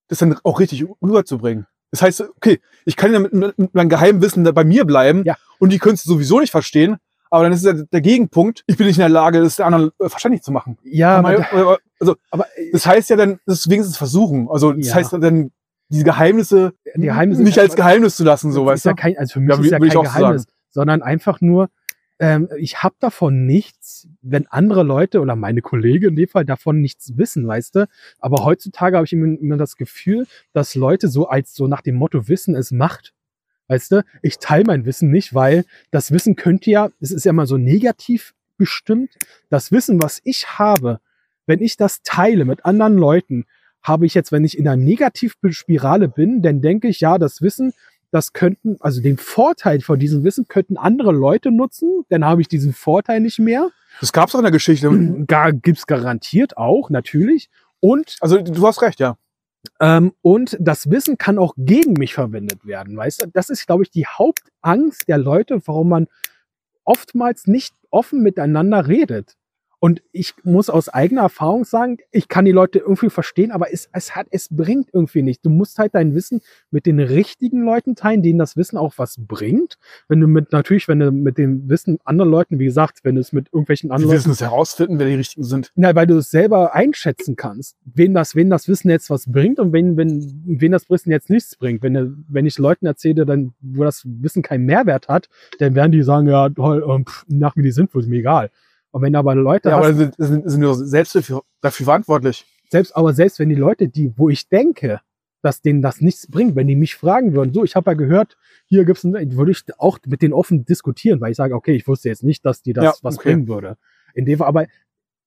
[0.08, 1.66] das dann auch richtig rüberzubringen.
[1.90, 3.32] Das heißt, okay, ich kann ja mit,
[3.74, 5.36] meinem Geheimwissen bei mir bleiben Ja.
[5.58, 6.96] und die können es sowieso nicht verstehen,
[7.32, 9.90] Aber dann ist der, der Gegenpunkt, ich bin nicht in der Lage, das der anderen
[10.00, 10.78] äh, verständlich zu machen.
[10.82, 14.48] Ja, Aber, also, aber äh, das heißt ja dann, das ist wenigstens versuchen.
[14.50, 14.94] Also, das Ja.
[14.94, 15.50] heißt dann,
[15.88, 18.96] diese Geheimnisse, die Geheimnisse nicht als Geheimnis zu lassen, so, Das weißt ist ja du?
[19.02, 21.68] kein, also für mich Ja, ist ja kein auch so Geheimnis, sondern einfach nur,
[22.20, 26.80] ähm, ich habe davon nichts, wenn andere Leute oder meine Kollegen in dem Fall davon
[26.80, 27.88] nichts wissen, weißt du.
[28.18, 31.96] Aber heutzutage habe ich immer, immer das Gefühl, dass Leute so als so nach dem
[31.96, 33.14] Motto Wissen ist Macht.
[33.68, 37.32] Weißt du, ich teile mein Wissen nicht, weil das Wissen könnte ja, es ist ja
[37.32, 39.10] mal so negativ bestimmt.
[39.48, 41.00] Das Wissen, was ich habe,
[41.46, 43.46] wenn ich das teile mit anderen Leuten,
[43.82, 47.72] habe ich jetzt, wenn ich in einer Negativspirale bin, dann denke ich, ja, das Wissen,
[48.10, 52.48] das könnten, also den Vorteil von diesem Wissen könnten andere Leute nutzen, dann habe ich
[52.48, 53.70] diesen Vorteil nicht mehr.
[54.00, 54.90] Das gab's auch in der Geschichte.
[55.26, 57.50] Gar, gibt's garantiert auch, natürlich.
[57.80, 59.16] Und, Also, du hast recht, ja.
[59.80, 63.26] ähm, und das Wissen kann auch gegen mich verwendet werden, weißt du?
[63.32, 66.06] Das ist, glaube ich, die Hauptangst der Leute, warum man
[66.84, 69.36] oftmals nicht offen miteinander redet.
[69.80, 73.88] Und ich muss aus eigener Erfahrung sagen, ich kann die Leute irgendwie verstehen, aber es,
[73.92, 75.44] es hat, es bringt irgendwie nicht.
[75.44, 79.16] Du musst halt dein Wissen mit den richtigen Leuten teilen, denen das Wissen auch was
[79.18, 79.78] bringt.
[80.06, 83.22] Wenn du mit, natürlich, wenn du mit dem Wissen anderen Leuten, wie gesagt, wenn du
[83.22, 85.72] es mit irgendwelchen anderen Leuten wissen es herausfinden, wer die Richtigen sind.
[85.74, 89.58] na, weil du es selber einschätzen kannst, wen das, wen das Wissen jetzt was bringt
[89.58, 91.82] und wen, wenn, wen das Wissen jetzt nichts bringt.
[91.82, 96.02] Wenn, wenn ich Leuten erzähle, dann, wo das Wissen keinen Mehrwert hat, dann werden die
[96.02, 98.50] sagen, ja, toll, ähm, pff, nach mir die sind, ist mir egal.
[98.92, 102.44] Und wenn aber Leute Ja, hast, aber sind, sind, sind nur selbst dafür, dafür verantwortlich.
[102.70, 105.00] selbst, aber selbst wenn die Leute, die, wo ich denke,
[105.42, 108.36] dass denen das nichts bringt, wenn die mich fragen würden, so, ich habe ja gehört,
[108.66, 111.86] hier gibt's ein, würde ich auch mit denen offen diskutieren, weil ich sage, okay, ich
[111.88, 113.30] wusste jetzt nicht, dass die das Ja, was okay.
[113.34, 113.78] bringen würde.
[114.12, 114.66] In dem Fall, aber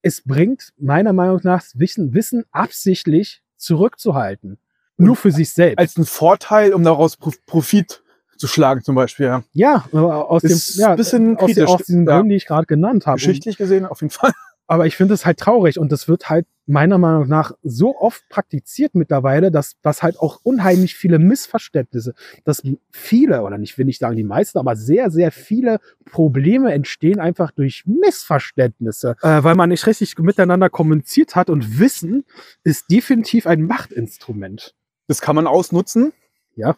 [0.01, 4.59] es bringt meiner Meinung nach Wissen, Wissen absichtlich zurückzuhalten.
[4.97, 5.79] Nur für sich selbst.
[5.79, 8.03] Als ein Vorteil, um daraus Pro- Profit
[8.37, 9.25] zu schlagen, zum Beispiel.
[9.25, 9.43] Ja.
[9.53, 12.13] ja, aber aus Ist dem, ja, bisschen aus, kritisch, aus diesen ja.
[12.13, 13.17] Gründen, die ich gerade genannt habe.
[13.17, 14.31] Geschichtlich gesehen, auf jeden Fall.
[14.65, 18.27] Aber ich finde es halt traurig und das wird halt meiner Meinung nach so oft
[18.29, 22.13] praktiziert mittlerweile, dass, dass halt auch unheimlich viele Missverständnisse,
[22.45, 27.19] dass viele, oder nicht will ich sagen die meisten, aber sehr, sehr viele Probleme entstehen
[27.19, 32.23] einfach durch Missverständnisse, äh, weil man nicht richtig miteinander kommuniziert hat und Wissen
[32.63, 34.73] ist definitiv ein Machtinstrument.
[35.07, 36.13] Das kann man ausnutzen.
[36.55, 36.77] Ja.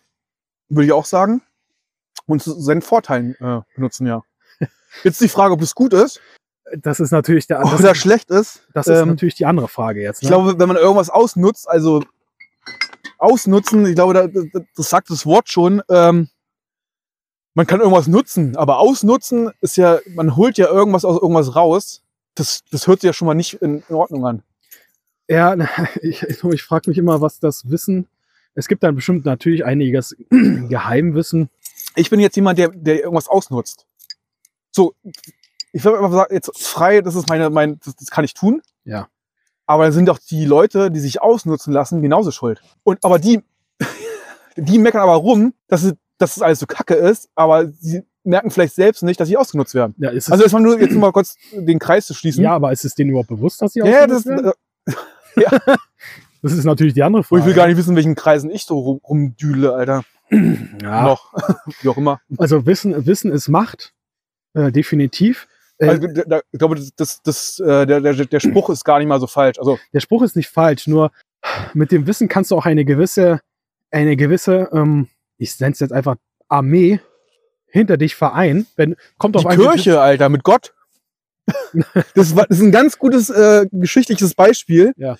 [0.69, 1.41] Würde ich auch sagen.
[2.28, 4.23] Und zu seinen Vorteilen äh, benutzen, ja.
[5.04, 6.21] Jetzt die Frage, ob das gut ist
[6.78, 8.65] Das ist natürlich der, das, oder schlecht ist.
[8.73, 10.23] das ist Ähm, natürlich die andere Frage jetzt.
[10.23, 10.36] Ich Ne?
[10.36, 12.01] glaube, wenn man irgendwas ausnutzt, also
[13.17, 16.30] ausnutzen, ich glaube, da, das, das sagt das Wort schon, ähm,
[17.54, 22.01] man kann irgendwas nutzen, aber ausnutzen ist ja, man holt ja irgendwas aus irgendwas raus.
[22.36, 24.43] Das, das hört sich ja schon mal nicht in, in Ordnung an.
[25.30, 25.56] Ja,
[26.01, 28.08] ich, ich frage mich immer, was das Wissen.
[28.56, 31.50] Es gibt dann bestimmt natürlich einiges Geheimwissen.
[31.96, 33.86] Ich bin jetzt jemand, der, der irgendwas ausnutzt.
[34.72, 34.96] So,
[35.72, 38.62] ich würde einfach sagen, jetzt frei, das ist meine, mein, das, das kann ich tun.
[38.86, 39.10] Ja.
[39.65, 42.62] Aber da sind doch die Leute, die sich ausnutzen lassen, genauso schuld.
[42.84, 43.44] Und aber die,
[44.56, 48.52] die meckern aber rum, dass es, dass es alles so kacke ist, aber sie merken
[48.52, 49.96] vielleicht selbst nicht, dass sie ausgenutzt werden.
[49.98, 52.44] Ja, ist es, Also erstmal nur jetzt mal kurz den Kreis zu schließen.
[52.44, 55.78] ja, aber ist es denen überhaupt bewusst, dass sie ja, das, ausgenutzt äh, werden?
[56.45, 57.41] Das ist natürlich die andere Frage.
[57.41, 60.03] ich will gar nicht wissen, in welchen Kreisen ich so rum, rumdüle, Alter.
[60.29, 61.34] ja, Noch.
[61.81, 62.21] Wie auch immer.
[62.38, 63.93] Also Wissen, Wissen ist Macht.
[64.53, 65.47] Äh, definitiv.
[65.79, 68.99] Äh, Also, da, da, ich glaube, das, das, äh, der, der, der Spruch ist gar
[68.99, 69.58] nicht mal so falsch.
[69.58, 71.12] Also, der Spruch ist nicht falsch, nur
[71.73, 73.41] mit dem Wissen kannst du auch eine gewisse,
[73.89, 76.15] eine gewisse, ähm, ich nenne es jetzt einfach
[76.47, 76.99] Armee
[77.65, 78.67] hinter dich vereinen.
[78.75, 80.73] Wenn, kommt die auf Kirche, Alter, mit Gott.
[82.13, 85.17] Das, war, das ist ein ganz gutes äh, geschichtliches Beispiel, Ja.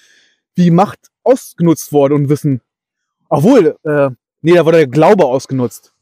[0.56, 2.62] wie Macht ausgenutzt wurde und Wissen.
[3.30, 4.10] Obwohl, äh,
[4.42, 5.94] nee, da wurde der Glaube ausgenutzt.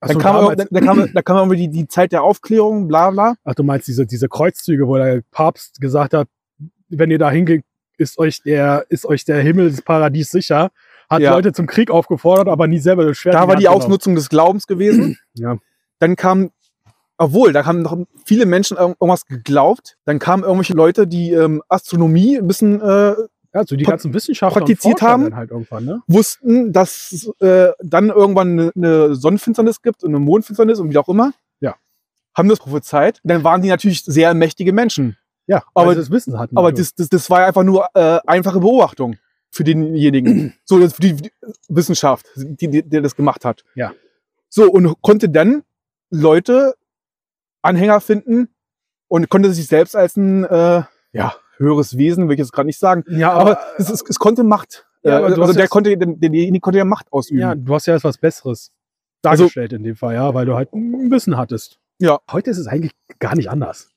[0.00, 2.88] Achso, Dann kam, damals- da, da kam, da kam irgendwie die, die Zeit der Aufklärung,
[2.88, 3.34] bla bla.
[3.44, 6.28] Ach, du meinst diese, diese Kreuzzüge, wo der Papst gesagt hat,
[6.88, 7.64] wenn ihr da hingeht,
[7.96, 10.70] ist euch der, ist euch der Himmel, das Paradies sicher.
[11.08, 11.32] Hat Ja.
[11.34, 13.34] Leute zum Krieg aufgefordert, aber nie selber das Schwert.
[13.36, 13.82] Da war die genommen.
[13.82, 15.16] Ausnutzung des Glaubens gewesen.
[15.34, 15.56] Ja.
[16.00, 16.50] Dann kam,
[17.18, 19.96] obwohl, da haben noch viele Menschen irg- irgendwas geglaubt.
[20.04, 23.14] Dann kamen irgendwelche Leute, die ähm, Astronomie ein bisschen äh,
[23.54, 25.34] Ja, so die ganzen Wissenschaftler praktiziert haben.
[25.36, 26.02] halt irgendwann, ne?
[26.08, 30.98] wussten, dass es äh, dann irgendwann eine, eine Sonnenfinsternis gibt und eine Mondfinsternis und wie
[30.98, 31.32] auch immer.
[31.60, 31.76] Ja.
[32.36, 33.20] Haben das prophezeit.
[33.22, 35.16] Dann waren die natürlich sehr mächtige Menschen.
[35.46, 36.56] Ja, Aber- das Wissen hatten.
[36.56, 39.18] Aber das, das, das war einfach nur äh, einfache Beobachtung
[39.50, 40.54] für denjenigen.
[40.64, 41.30] so, das für die, die
[41.68, 43.62] Wissenschaft, die, die, der das gemacht hat.
[43.76, 43.92] Ja.
[44.48, 45.62] So, und konnte dann
[46.10, 46.74] Leute,
[47.62, 48.48] Anhänger finden
[49.06, 52.78] und konnte sich selbst als ein äh, ja, höheres Wesen, will ich jetzt gerade nicht
[52.78, 54.86] sagen, ja, aber es, es, es konnte Macht.
[55.02, 57.40] Ja, aber äh, also der jetzt- konnte, der, derjenige konnte ja Macht ausüben.
[57.40, 58.72] ja, du hast ja etwas Besseres
[59.22, 61.78] Also- dargestellt in dem Fall, ja, weil du halt ein Wissen hattest.
[62.00, 62.20] Ja.
[62.30, 63.90] Heute ist es eigentlich gar nicht anders.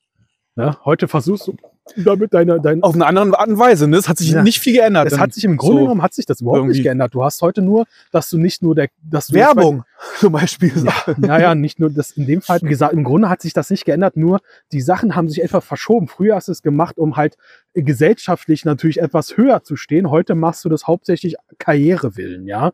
[0.57, 1.55] Ja, heute versuchst du
[1.95, 3.87] damit deine, dein, Auf eine andere Art und Weise.
[3.87, 3.95] Ne?
[3.97, 4.41] Es hat sich Ja.
[4.43, 5.09] nicht viel geändert.
[5.09, 6.73] es hat sich im Grunde so genommen hat sich das überhaupt irgendwie.
[6.73, 7.13] nicht geändert.
[7.13, 9.83] Du hast heute nur, dass du nicht nur der, dass Werbung
[10.19, 10.71] zum Beispiel.
[10.83, 12.59] Ja, naja, nicht nur das in dem Fall.
[12.59, 14.39] Gesagt, im Grunde hat sich das nicht geändert, nur
[14.71, 16.07] die Sachen haben sich etwas verschoben.
[16.07, 17.37] Früher hast du es gemacht, um halt
[17.73, 20.09] gesellschaftlich natürlich etwas höher zu stehen.
[20.09, 22.71] Heute machst du das hauptsächlich Karrierewillen, ja.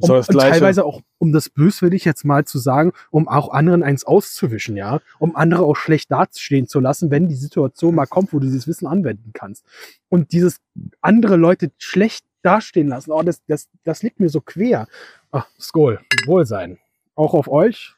[0.00, 0.52] Um, Gleiche.
[0.52, 5.00] teilweise auch, um das böswillig jetzt mal zu sagen, um auch anderen eins auszuwischen, ja.
[5.18, 8.66] Um andere auch schlecht dastehen zu lassen, wenn die Situation mal kommt, wo du dieses
[8.66, 9.64] Wissen anwenden kannst.
[10.08, 10.60] Und dieses
[11.00, 14.86] andere Leute schlecht dastehen lassen, oh, das, das, das liegt mir so quer.
[15.30, 16.78] Ach, Skoll, Wohlsein.
[17.14, 17.94] Auch auf euch.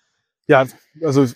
[0.49, 0.67] Ja,
[1.03, 1.27] also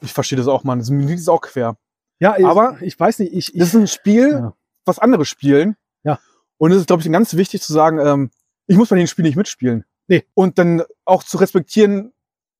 [0.00, 0.80] ich verstehe das auch, Mann.
[0.80, 1.76] Das ist auch quer.
[2.18, 4.54] Ja, ich, Aber ich weiß nicht, ich, ich Das ist ein Spiel, Ja.
[4.84, 5.76] was andere spielen.
[6.02, 6.18] Ja.
[6.56, 8.30] Und es ist, glaube ich, ganz wichtig zu sagen, ähm,
[8.66, 9.84] ich muss bei den Spielen nicht mitspielen.
[10.08, 10.24] Nee.
[10.34, 12.12] Und dann auch zu respektieren,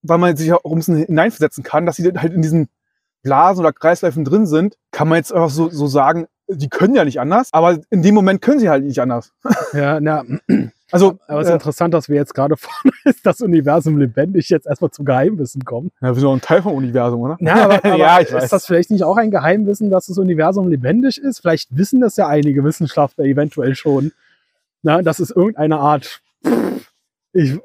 [0.03, 2.69] weil man sich auch ein bisschen hineinversetzen kann, dass sie halt in diesen
[3.23, 7.05] Blasen oder Kreisläufen drin sind, kann man jetzt einfach so, so sagen, die können ja
[7.05, 9.33] nicht anders, aber in dem Moment können sie halt nicht anders.
[9.73, 10.25] ja, na,
[10.91, 14.49] Also, aber es ist äh, interessant, dass wir jetzt gerade von ist das Universum lebendig
[14.49, 15.91] jetzt erstmal zum Geheimwissen kommen.
[16.01, 17.37] ja, wir sind auch ein Teil vom Universum, oder?
[17.41, 18.45] Ja, aber, aber ja, ich weiß.
[18.45, 21.41] ist das vielleicht nicht auch ein Geheimwissen, dass das Universum lebendig ist?
[21.41, 24.13] Vielleicht wissen das ja einige Wissenschaftler eventuell schon,
[24.83, 26.21] na, dass es irgendeine Art
[27.33, 27.59] ich,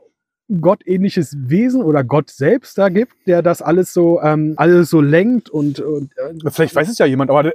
[0.61, 5.49] gottähnliches Wesen oder Gott selbst da gibt, der das alles so ähm, alles so lenkt
[5.49, 7.53] und, und äh, Vielleicht weiß es ja jemand, aber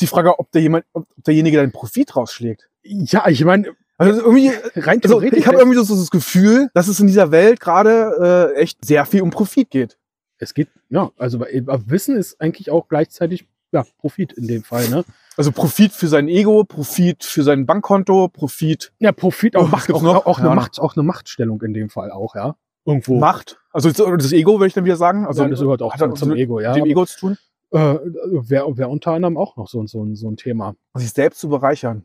[0.00, 2.68] die Frage, ob, der jemand, ob derjenige dann Profit rausschlägt.
[2.82, 6.88] ja, ich meine, Also irgendwie, rein Also ich habe irgendwie so, so das Gefühl, dass
[6.88, 9.98] es in dieser Welt gerade äh, echt sehr viel um Profit geht.
[10.38, 14.88] es geht, ja, also äh, Wissen ist eigentlich auch gleichzeitig ja, Profit in dem Fall,
[14.88, 15.04] ne?
[15.40, 19.88] Also Profit für sein Ego, Profit für sein Bankkonto, Profit, Ja, Profit Oh, auch, was
[19.88, 20.26] Macht, auch, noch?
[20.26, 22.56] auch, eine Ja, Macht, auch eine Machtstellung in dem Fall auch, ja.
[22.84, 23.18] Irgendwo.
[23.18, 23.58] Macht.
[23.72, 25.24] Also das- Ego würde ich dann wieder sagen.
[25.24, 26.74] Also Also das gehört auch hat zum, dann zum mit Ego, ja.
[26.74, 27.38] dem Ego zu tun,
[27.72, 30.74] Äh, Wäre wär unter anderem auch noch so, so, so ein Thema.
[30.94, 32.04] sich selbst zu bereichern.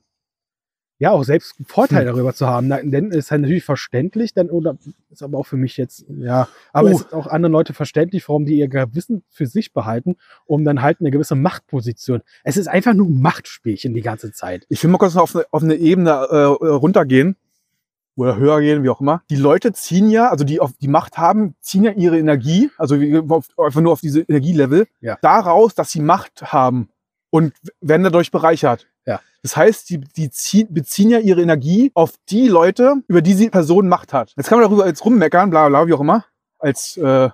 [0.97, 2.13] Ja, auch selbst einen Vorteil Hm.
[2.13, 2.69] darüber zu haben.
[2.69, 4.77] Denn ist halt natürlich verständlich, dann, oder
[5.09, 6.91] ist aber auch für mich jetzt, ja, aber Oh.
[6.93, 10.81] es ist auch anderen Leute verständlich, warum die ihr Wissen für sich behalten, um dann
[10.81, 12.21] halt eine gewisse Machtposition.
[12.45, 14.65] Es ist einfach nur ein Machtspielchen die ganze Zeit.
[14.69, 17.35] Ich will mal kurz auf eine, auf eine Ebene äh, runtergehen
[18.15, 19.21] oder höher gehen, wie auch immer.
[19.29, 22.95] Die Leute ziehen ja, also die auf die Macht haben, ziehen ja ihre Energie, also
[22.95, 25.17] einfach nur auf diese Energielevel, Ja.
[25.21, 26.87] daraus, dass sie Macht haben
[27.35, 28.87] und werden dadurch bereichert.
[29.05, 29.19] Ja.
[29.43, 33.49] Das heißt, die, die ziehen, beziehen ja ihre Energie auf die Leute, über die die
[33.49, 34.33] Person Macht hat.
[34.37, 36.23] Jetzt kann man darüber jetzt rummeckern, bla bla, wie auch immer,
[36.59, 37.29] als äh,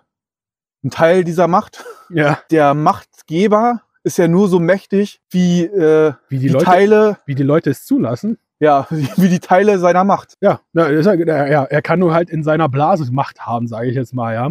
[0.84, 1.86] ein Teil dieser Macht.
[2.10, 2.40] Ja.
[2.50, 7.36] Der Machtgeber ist ja nur so mächtig wie äh, Wie die, die, Leute, Teile, wie
[7.36, 8.40] die Leute es zulassen.
[8.60, 10.34] ja, wie die Teile seiner Macht.
[10.42, 14.34] Ja, ja, er kann nur halt in seiner Blase Macht haben, sage ich jetzt mal,
[14.34, 14.50] ja.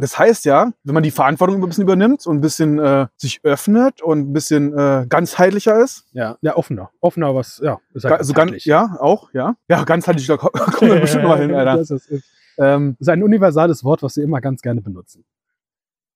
[0.00, 3.40] Das heißt ja, wenn man die Verantwortung ein bisschen übernimmt und ein bisschen äh, sich
[3.44, 6.90] öffnet und ein bisschen äh, ganzheitlicher ist, Ja, ja, offener.
[7.00, 8.64] Offener, was, ja, ist ga- also ganz, ganzheitlich.
[8.64, 11.76] ja, auch, ja, ja, ganzheitlich, da ko- kommen wir bestimmt noch mal hin, Alter.
[11.76, 12.24] Das ist, ist
[12.58, 15.24] Ähm, ein universales Wort, was wir immer ganz gerne benutzen.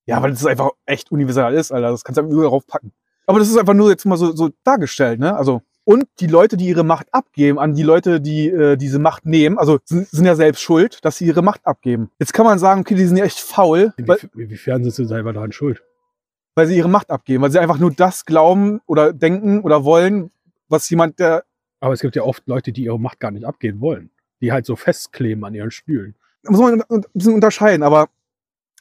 [0.06, 2.92] ja, weil das einfach echt universal ist, Alter, das kannst du einfach überall draufpacken.
[3.26, 5.34] Aber das ist einfach nur jetzt mal so, so dargestellt, ne?
[5.36, 9.26] Also und die Leute, die ihre Macht abgeben an die Leute, die äh, diese Macht
[9.26, 12.10] nehmen, also sind, sind ja selbst schuld, dass sie ihre Macht abgeben.
[12.18, 13.92] Jetzt kann man sagen, okay, die sind ja echt faul,
[14.34, 15.82] Inwiefern sind sie selber daran schuld?
[16.54, 20.30] weil sie ihre Macht abgeben, weil sie einfach nur das glauben oder denken oder wollen,
[20.68, 21.44] was jemand, der
[21.80, 24.10] Aber es gibt ja oft Leute, die ihre Macht gar nicht abgeben wollen.
[24.40, 26.14] Die halt so festkleben an ihren Stühlen.
[26.42, 28.08] da muss man ein bisschen unterscheiden, aber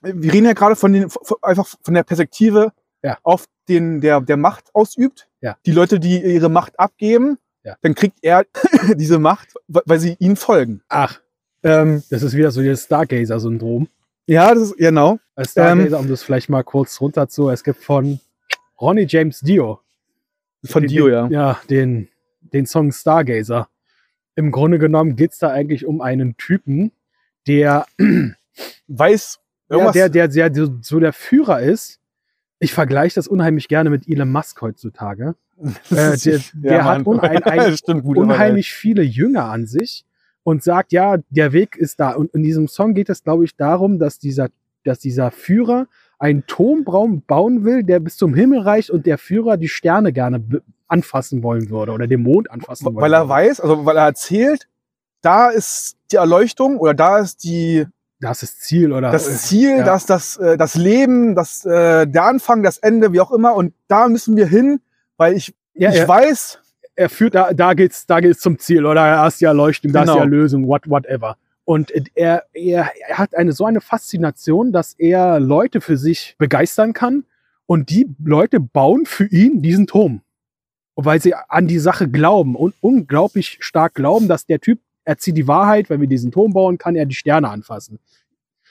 [0.02, 1.10] wir reden ja gerade von den,
[1.42, 3.18] einfach von der Perspektive Ja.
[3.24, 5.28] auf den, der, der Macht ausübt.
[5.42, 5.58] Ja.
[5.66, 7.76] Die Leute, die ihre Macht abgeben, Ja.
[7.82, 8.46] dann kriegt er
[8.96, 10.82] diese Macht, weil sie ihnen folgen.
[10.90, 11.20] Ach,
[11.64, 13.88] Ähm, das ist wieder so dieses Stargazer-Syndrom.
[14.26, 15.20] ja, das ist, genau.
[15.36, 18.20] Als Stargazer, um das vielleicht mal kurz runter zu, es gibt von
[18.80, 19.80] Ronnie James Dio.
[20.66, 21.28] Von den, Dio, ja.
[21.28, 22.08] Ja, den,
[22.42, 23.68] den Song Stargazer.
[24.36, 26.92] Im Grunde genommen geht es da eigentlich um einen Typen,
[27.48, 27.86] der,
[28.88, 29.40] Weiß
[29.70, 32.00] ja, der, der, der, der so der Führer ist.
[32.60, 35.36] Ich vergleiche das unheimlich gerne mit Elon Musk heutzutage.
[35.92, 37.18] äh, der- der hat Mann.
[37.20, 38.18] unein- ein- gut.
[38.18, 40.06] unheimlich viele Jünger an sich
[40.44, 42.12] und sagt, ja, der Weg ist da.
[42.12, 44.50] Und in diesem Song geht es, glaube ich, darum, dass dieser,
[44.84, 45.88] dass dieser Führer
[46.20, 50.44] einen Turmbaum bauen will, der bis zum Himmel reicht und der Führer die Sterne gerne
[50.88, 53.30] anfassen wollen würde oder den Mond anfassen wollen Weil er würde.
[53.30, 54.68] weiß, also weil er erzählt,
[55.22, 57.86] da ist die Erleuchtung oder da ist die,
[58.24, 59.84] Das ist Ziel oder das Ziel, ja.
[59.84, 63.54] das, das, äh, das Leben, das, äh, der Anfang, das Ende, wie auch immer.
[63.54, 64.80] Und da müssen wir hin,
[65.18, 66.60] weil ich, ja, ich er, weiß,
[66.96, 70.04] er führt da, da geht's, da geht's zum Ziel oder er ist die Erleuchtung, da
[70.04, 70.24] ist die Genau.
[70.24, 71.36] Erlösung, what, whatever.
[71.66, 76.94] Und er, er, er hat eine so eine Faszination, dass er Leute für sich begeistern
[76.94, 77.26] kann.
[77.66, 80.22] Und die Leute bauen für ihn diesen Turm.
[80.96, 85.48] Weil sie an die Sache glauben und unglaublich stark glauben, dass der Typ erzieht die
[85.48, 88.00] Wahrheit, wenn wir diesen Turm bauen, kann er die Sterne anfassen.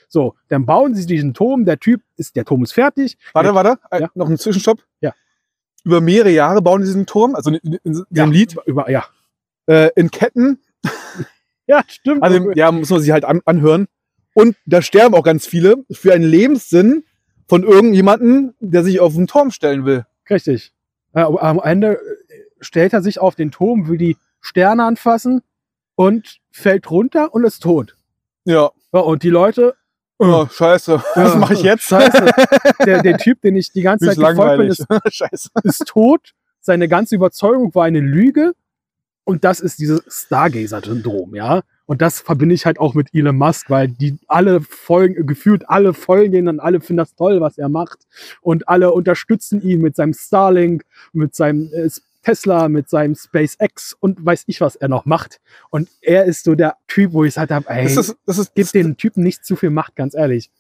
[0.09, 3.17] So, dann bauen sie diesen Turm, der Typ ist, der Turm ist fertig.
[3.33, 4.11] Warte, warte, äh, Ja.
[4.15, 4.83] noch ein Zwischenstopp.
[5.01, 5.15] Ja.
[5.85, 8.91] Über mehrere Jahre bauen die diesen Turm, also in, in, in Ja, diesem Lied, Über,
[8.91, 9.07] ja.
[9.67, 10.59] äh, in Ketten.
[11.67, 12.23] ja, stimmt.
[12.23, 13.89] Also ja, muss man sich halt an, anhören.
[14.35, 17.05] Und da sterben auch ganz viele für einen Lebenssinn
[17.49, 20.05] von irgendjemanden, der sich auf den Turm stellen will.
[20.29, 20.73] Richtig.
[21.13, 21.99] Aber am Ende äh,
[22.61, 25.43] stellt er sich auf den Turm, will die Sterne anfassen
[25.95, 27.97] und fällt runter und ist tot.
[28.45, 28.71] Ja.
[28.93, 29.75] Ja, und die Leute,
[30.25, 31.03] Oh, scheiße.
[31.17, 31.83] Was mache ich jetzt?
[31.83, 32.31] Scheiße.
[32.87, 34.87] der, der Typ, den ich die ganze Zeit gefolgt bin, ist,
[35.65, 36.33] ist tot.
[36.61, 38.53] Seine ganze Überzeugung war eine Lüge.
[39.25, 41.63] Und das ist dieses Stargazer-Syndrom, ja.
[41.87, 45.93] Und das verbinde ich halt auch mit Elon Musk, weil die alle folgen, gefühlt alle
[45.93, 48.07] folgen ihn und alle finden das toll, was er macht.
[48.41, 51.89] Und alle unterstützen ihn mit seinem Starlink, mit seinem äh,
[52.23, 55.41] Tesla, mit seinem SpaceX und weiß ich, was er noch macht.
[55.71, 58.55] Und er ist so der Typ, wo ich gesagt habe, ey, Das ist, das ist,
[58.55, 60.51] gib den Typen nicht zu viel Macht, ganz ehrlich.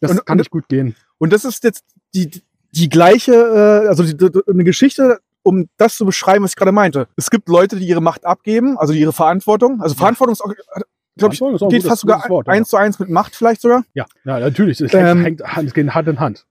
[0.00, 0.94] Das Und- kann und- nicht gut gehen.
[1.18, 1.84] Und das ist jetzt
[2.14, 2.30] die,
[2.72, 6.72] die gleiche, äh, also die, die, eine Geschichte, um das zu beschreiben, was ich gerade
[6.72, 7.08] meinte.
[7.16, 9.80] Es gibt Leute, die ihre Macht abgeben, also ihre Verantwortung.
[9.80, 9.98] Also Ja.
[9.98, 10.52] Verantwortung ist auch,
[11.16, 13.84] glaube ich, geht fast sogar Wort, eins zu eins mit Macht vielleicht sogar.
[13.94, 14.80] Ja, ja natürlich.
[14.80, 16.46] Es Ähm, hängt, hängt es geht Hand in Hand.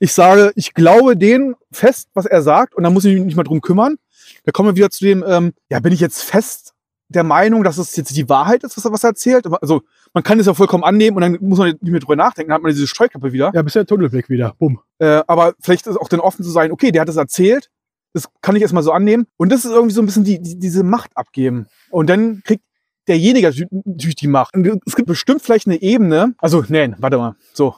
[0.00, 3.36] Ich sage, ich glaube den fest, was er sagt, und da muss ich mich nicht
[3.36, 3.96] mal drum kümmern.
[4.44, 6.74] Da kommen wir wieder zu dem, ähm, ja, bin ich jetzt fest
[7.08, 9.46] der Meinung, dass es jetzt die Wahrheit ist, was er, was er erzählt?
[9.60, 12.50] Also, man kann es ja vollkommen annehmen und dann muss man nicht mehr drüber nachdenken,
[12.50, 13.52] dann hat man diese Streukappe wieder.
[13.54, 14.54] Ja, bisher Tunnelblick wieder.
[14.58, 14.80] Bumm.
[14.98, 17.70] Äh, aber vielleicht ist auch dann offen zu sein, okay, der hat es erzählt,
[18.12, 19.26] das kann ich erstmal so annehmen.
[19.36, 21.66] Und das ist irgendwie so ein bisschen die, die, diese Macht abgeben.
[21.90, 22.64] Und dann kriegt
[23.08, 23.52] derjenige
[23.84, 24.54] natürlich die Macht.
[24.54, 27.76] Und es gibt bestimmt vielleicht eine Ebene, also, nein, warte mal, so.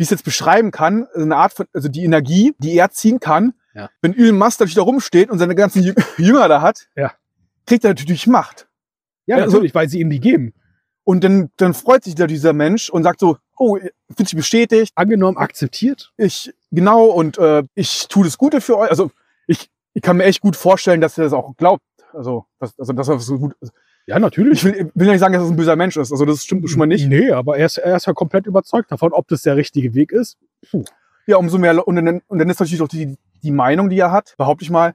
[0.00, 3.20] Wie ich es jetzt beschreiben kann, eine Art von, also die Energie, die er ziehen
[3.20, 3.90] kann, Ja.
[4.00, 7.12] wenn Elon Musk natürlich da rumsteht und seine ganzen Jü- Jünger da hat, Ja.
[7.66, 8.66] kriegt er natürlich Macht.
[9.26, 10.54] Ja, Also- natürlich, weil sie ihm die geben.
[11.04, 14.92] Und dann, dann freut sich da dieser Mensch und sagt so, oh, fühlt sich bestätigt,
[14.94, 16.14] Angenommen, akzeptiert.
[16.16, 18.88] ich, genau, und äh, ich tue das Gute für euch.
[18.88, 19.10] Also
[19.46, 21.82] ich, ich kann mir echt gut vorstellen, dass er das auch glaubt.
[22.14, 23.54] Also, dass, also, dass er so gut.
[24.10, 24.58] Ja, natürlich.
[24.58, 26.10] ich will, will ja nicht sagen, dass er ein böser Mensch ist.
[26.10, 27.06] Also, das stimmt schon mal nicht.
[27.06, 30.10] Nee, aber er ist, er ist ja komplett überzeugt davon, ob das der richtige Weg
[30.10, 30.36] ist.
[31.26, 31.86] Ja, umso mehr.
[31.86, 34.70] Und dann, und dann ist natürlich auch die, die Meinung, die er hat, behaupte ich
[34.70, 34.94] mal,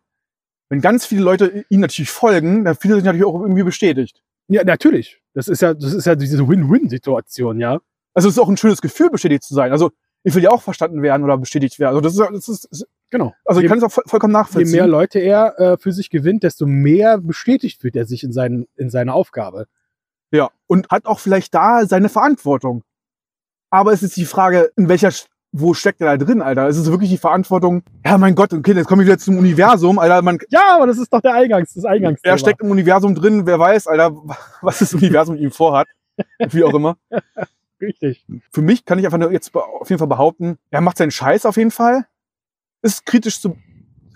[0.68, 4.22] wenn ganz viele Leute ihm natürlich folgen, dann fühlt er sich natürlich auch irgendwie bestätigt.
[4.50, 5.22] Ja, natürlich.
[5.34, 7.80] Das ist ja, das ist ja diese Win-Win-Situation, ja.
[8.14, 9.72] Also, es ist auch ein schönes Gefühl, bestätigt zu sein.
[9.72, 9.92] Also,
[10.24, 11.96] ich will ja auch verstanden werden oder bestätigt werden.
[11.96, 13.34] Also, das ist, das ist Genau.
[13.46, 14.72] also ich je, kann es auch voll, vollkommen je nachvollziehen.
[14.74, 18.68] mehr Leute er äh, für sich gewinnt, desto mehr bestätigt fühlt er sich in, seinen,
[18.76, 19.68] in seiner Aufgabe.
[20.32, 22.84] Ja, und hat auch vielleicht da seine Verantwortung.
[23.70, 25.14] Aber es ist die Frage, in welcher,
[25.54, 26.68] wo steckt er da drin, Alter?
[26.68, 29.98] Es ist wirklich die Verantwortung, ja, mein Gott, okay, jetzt kommen wir wieder zum Universum,
[29.98, 32.34] Alter, man, Ja, aber das ist doch der Eingangs, das Eingangsthema.
[32.34, 34.12] er steckt im Universum drin, wer weiß, Alter,
[34.62, 35.88] was das Universum mit ihm vorhat.
[36.50, 36.98] Wie auch immer.
[37.80, 38.26] Richtig.
[38.52, 41.46] Für mich kann ich einfach nur jetzt auf jeden Fall behaupten, er macht seinen Scheiß
[41.46, 42.06] auf jeden Fall.
[42.86, 43.58] Ist kritisch zu,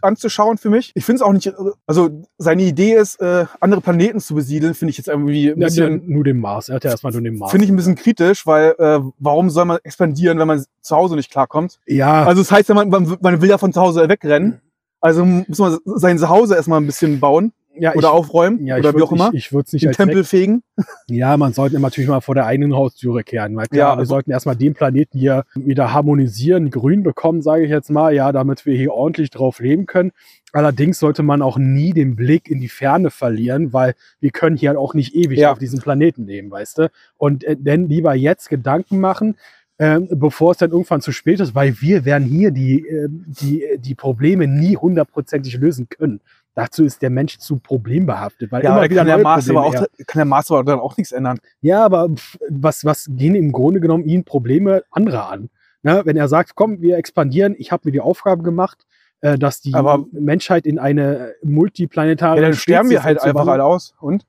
[0.02, 0.92] anzuschauen für mich.
[0.96, 1.52] Ich finde es auch nicht,
[1.86, 5.92] also seine Idee ist, äh, andere Planeten zu besiedeln, finde ich jetzt irgendwie ein bisschen.
[5.94, 6.70] ja, nur den Mars.
[6.70, 7.52] Er hat ja erstmal nur den Mars.
[7.52, 11.16] Finde ich ein bisschen kritisch, weil äh, warum soll man expandieren, wenn man zu Hause
[11.16, 11.80] nicht klarkommt?
[11.88, 14.62] ja, Also das heißt ja, man, man, man will ja von zu Hause wegrennen.
[15.02, 18.86] Also muss man sein Zuhause erstmal ein bisschen bauen ja, oder ich, aufräumen ja, ich
[18.86, 19.30] oder wie auch immer.
[19.34, 20.64] Ich, ich würde es nicht Den als Tempel fegen.
[21.08, 23.56] Ja, man sollte natürlich mal vor der eigenen Haustüre kehren.
[23.56, 27.64] Weil klar, Ja, wir also- sollten erstmal den Planeten hier wieder harmonisieren, grün bekommen, sage
[27.64, 30.12] ich jetzt mal, ja, damit wir hier ordentlich drauf leben können.
[30.52, 34.80] Allerdings sollte man auch nie den Blick in die Ferne verlieren, weil wir können hier
[34.80, 35.52] auch nicht ewig Ja.
[35.52, 36.92] auf diesem Planeten leben, weißt du?
[37.18, 39.36] Und äh, denn lieber jetzt Gedanken machen,
[39.82, 43.64] ähm, bevor es dann irgendwann zu spät ist, weil wir werden hier die, ähm, die,
[43.78, 46.20] die Probleme nie hundertprozentig lösen können.
[46.60, 49.66] Dazu ist der Mensch zu problembehaftet, weil Ja, immer aber wieder kann der, Mars aber
[49.66, 49.88] auch, kann
[50.20, 51.40] der Mars aber dann auch nichts ändern.
[51.62, 52.10] ja, aber
[52.50, 55.50] was, was gehen im Grunde genommen ihn Probleme anderer an?
[55.84, 56.02] Ne?
[56.04, 58.86] Wenn er sagt, komm, wir expandieren, ich habe mir die Aufgabe gemacht,
[59.22, 63.64] äh, dass die Aber- Menschheit in eine multiplanetare Ja, dann sterben wir halt einfach alle
[63.64, 63.94] aus.
[64.02, 64.26] Und?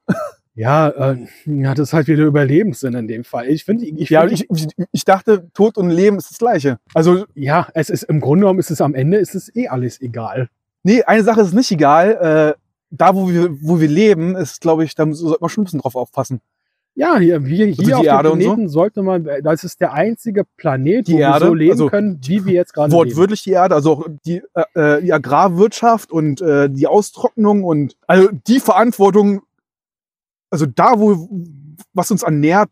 [0.54, 3.46] Ja, äh, ja, das ist halt wieder Überlebenssinn in dem Fall.
[3.46, 6.78] Ich finde, ich, Ja, ich, ich, ich dachte, Tod und Leben ist das Gleiche.
[6.92, 10.00] Also, ja, es ist im Grunde genommen ist es am Ende ist es eh alles
[10.00, 10.48] egal.
[10.82, 12.56] Nee, eine Sache ist nicht egal.
[12.56, 12.60] Äh,
[12.90, 15.80] da, wo wir, wo wir leben, ist, glaube ich, da sollte man schon ein bisschen
[15.80, 16.40] drauf aufpassen.
[16.94, 18.48] Ja, hier, wir, hier die auf Erde dem und so?
[18.48, 21.86] Planeten sollte man, das ist der einzige Planet, Die wo wir Erde, so leben also
[21.86, 22.98] können, wie wir jetzt gerade leben.
[22.98, 27.96] Wortwörtlich die Erde, also auch die, äh, äh, die Agrarwirtschaft und äh, die Austrocknung und
[28.06, 29.42] also die Verantwortung,
[30.50, 31.28] also da, wo,
[31.94, 32.70] was uns ernährt,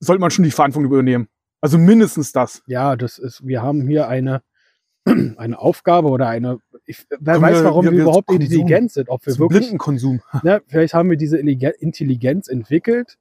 [0.00, 1.28] sollte man schon die Verantwortung übernehmen.
[1.60, 2.62] Also mindestens das.
[2.66, 4.42] Ja, das ist, wir haben hier eine,
[5.04, 6.58] eine Aufgabe oder eine,
[6.90, 9.60] ich, wer Kommen weiß, wir- warum wir- wir, überhaupt intelligent sind, ob wir Zum wirklich,
[9.60, 10.20] Blindenkonsum.
[10.42, 13.16] ne, vielleicht haben wir diese Intelligenz entwickelt,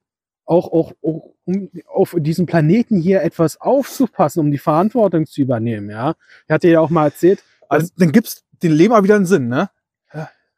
[0.46, 5.90] auch, auch, auch um auf diesem Planeten hier etwas aufzupassen, um die Verantwortung zu übernehmen,
[5.90, 6.16] ja.
[6.46, 9.70] Ich hatte ja auch mal erzählt, Also dann gibt's den Leben wieder einen Sinn, ne?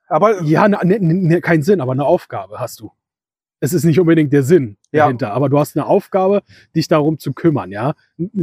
[0.07, 2.91] Aber ja, ne, ne, ne, keinen Sinn, aber eine Aufgabe hast du.
[3.63, 5.03] Es ist nicht unbedingt der Sinn Ja.
[5.05, 6.41] dahinter, aber du hast eine Aufgabe,
[6.75, 7.93] dich darum zu kümmern, ja.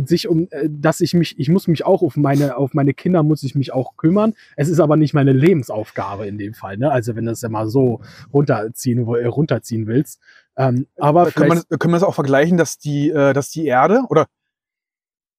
[0.05, 3.25] Sich um, äh, dass ich mich, ich muss mich auch auf meine, auf meine Kinder
[3.25, 4.35] muss ich mich auch kümmern.
[4.57, 6.93] Es ist aber nicht meine Lebensaufgabe in dem Fall, ne?
[6.93, 8.01] Also wenn du es ja mal so
[8.33, 10.21] runterziehen, wo- äh, runterziehen willst.
[10.57, 13.67] Ähm, aber da können, wir, können wir das auch vergleichen, dass die, äh, dass die
[13.67, 14.27] Erde oder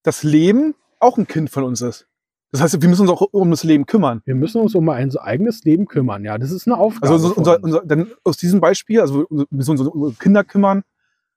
[0.04, 2.06] das Leben auch ein Kind von uns ist.
[2.52, 4.22] Das heißt, wir müssen uns auch um das Leben kümmern.
[4.26, 6.38] wir müssen uns um ein so eigenes Leben kümmern, ja.
[6.38, 7.14] Das ist eine Aufgabe.
[7.14, 7.64] Also unser, unser, uns.
[7.64, 10.84] unser, dann aus diesem Beispiel, also wir müssen uns um unsere Kinder kümmern,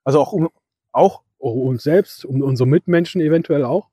[0.04, 0.48] also auch um
[0.92, 3.88] auch um uns selbst, um unsere Mitmenschen eventuell auch.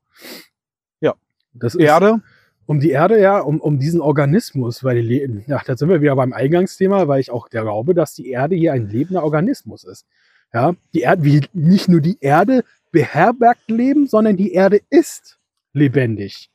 [1.00, 1.14] Ja.
[1.52, 2.20] Das ist, Erde.
[2.66, 5.44] um die Erde, ja, um, um diesen Organismus, weil die leben.
[5.46, 8.72] Ja, da sind wir wieder beim Eingangsthema, weil ich auch glaube, dass die Erde hier
[8.72, 10.06] ein lebender Organismus ist.
[10.52, 15.38] Ja, die Erde, wie nicht nur die Erde beherbergt Leben, sondern die Erde ist
[15.72, 16.49] lebendig.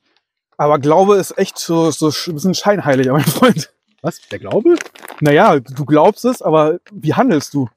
[0.57, 3.71] Aber Glaube ist echt so, so ein bisschen scheinheilig, mein Freund.
[4.01, 4.21] Was?
[4.29, 4.75] Der Glaube?
[5.19, 7.67] Naja, du glaubst es, aber wie handelst du?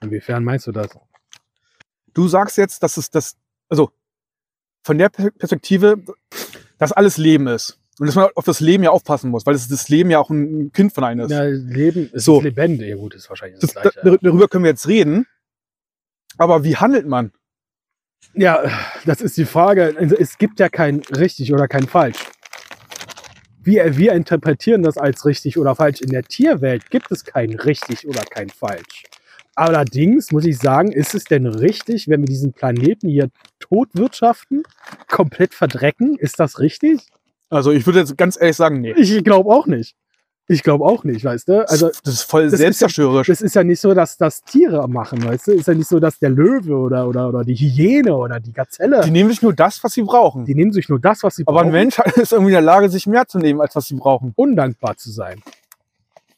[0.00, 0.88] Inwiefern meinst du das?
[2.14, 3.36] Du sagst jetzt, dass es das,
[3.68, 3.90] also
[4.82, 6.02] von der Per- Perspektive,
[6.78, 7.78] dass alles Leben ist.
[7.98, 10.30] Und dass man auf das Leben ja aufpassen muss, weil das, das Leben ja auch
[10.30, 11.30] ein Kind von einem ist.
[11.30, 12.40] Ja, Leben ist So.
[12.40, 12.88] lebendig.
[12.88, 14.00] Ja, gut, ist wahrscheinlich das, das, Gleiche.
[14.02, 15.26] dar- darüber können wir jetzt reden.
[16.38, 17.32] Aber wie handelt man?
[18.34, 18.70] Ja,
[19.04, 19.94] das ist die Frage.
[19.98, 22.18] Also es gibt ja kein richtig oder kein falsch.
[23.62, 26.00] Wir, wir interpretieren das als richtig oder falsch.
[26.00, 29.04] In der Tierwelt gibt es kein richtig oder kein falsch.
[29.54, 34.62] Allerdings muss ich sagen, ist es denn richtig, wenn wir diesen Planeten hier totwirtschaften,
[35.08, 36.16] komplett verdrecken?
[36.16, 37.00] Ist das richtig?
[37.50, 38.94] Also ich würde jetzt ganz ehrlich sagen, nee.
[38.96, 39.96] Ich glaube auch nicht.
[40.50, 41.68] Ich glaube auch nicht, weißt du?
[41.68, 43.28] Also das ist voll das ist selbstzerstörerisch.
[43.28, 45.52] das ist ja nicht so, dass das Tiere machen, weißt du?
[45.52, 49.00] Ist ja nicht so, dass der Löwe oder, oder, oder die Hyäne oder die Gazelle,
[49.02, 50.42] Die die, nehmen sich nur das, was sie brauchen.
[50.42, 52.90] nehmen sich nur das, was sie Aber ein brauchen, Mensch ist irgendwie in der Lage,
[52.90, 54.32] sich mehr zu nehmen, als was sie brauchen.
[54.34, 55.40] undankbar zu sein.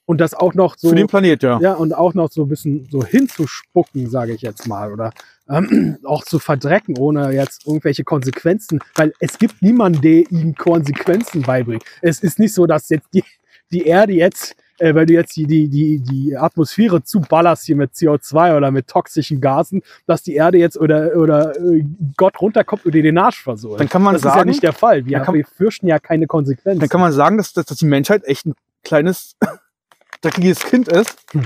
[0.05, 1.59] Und das auch noch so, Für den Planet, ja.
[1.61, 5.13] ja, und auch noch so ein bisschen so hinzuspucken, sage ich jetzt mal, oder
[5.49, 11.43] ähm, auch zu verdrecken, ohne jetzt irgendwelche Konsequenzen, weil es gibt niemanden, der ihnen Konsequenzen
[11.43, 11.85] beibringt.
[12.03, 13.25] Es ist nicht so, dass jetzt die,
[13.73, 17.93] die Erde jetzt, äh, weil du jetzt die, die, die, die Atmosphäre zuballerst hier mit
[17.93, 21.85] CO2 oder mit toxischen Gasen, dass die Erde jetzt oder, oder äh,
[22.17, 23.81] Gott runterkommt und dir den Arsch versohlt.
[23.81, 25.07] Dann kann man das ist ja sagen, nicht der Fall.
[25.07, 26.81] Wir, kann- wir fürchten ja keine Konsequenzen.
[26.81, 29.37] dann kann man sagen, dass, dass, dass die Menschheit echt ein kleines,
[30.23, 31.43] dreckiges Kind ist, Hm.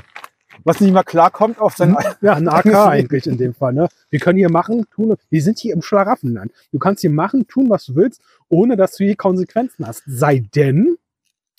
[0.64, 1.96] was nicht mal klarkommt auf sein.
[2.20, 3.72] Ja, ein AK eigentlich in dem Fall.
[3.72, 3.88] Ne?
[4.10, 6.50] Wir können hier machen, tun, wir sind hier im Schlaraffenland.
[6.72, 10.02] Du kannst hier machen, tun, was du willst, ohne dass du hier Konsequenzen hast.
[10.06, 10.96] Sei denn,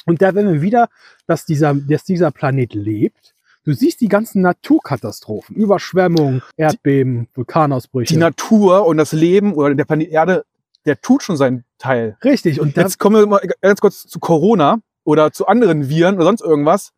[0.08, 0.90] und da werden wir wieder,
[1.28, 3.36] dass dieser, dass dieser Planet lebt.
[3.66, 8.14] Du siehst die ganzen Naturkatastrophen, Überschwemmungen, Erdbeben, Vulkanausbrüche.
[8.14, 10.46] Die Natur und das Leben oder der Planet Erde,
[10.86, 12.18] der tut schon seinen Teil.
[12.24, 16.24] Richtig, und Jetzt kommen wir mal ganz kurz zu Corona oder zu anderen Viren oder
[16.24, 16.94] sonst irgendwas.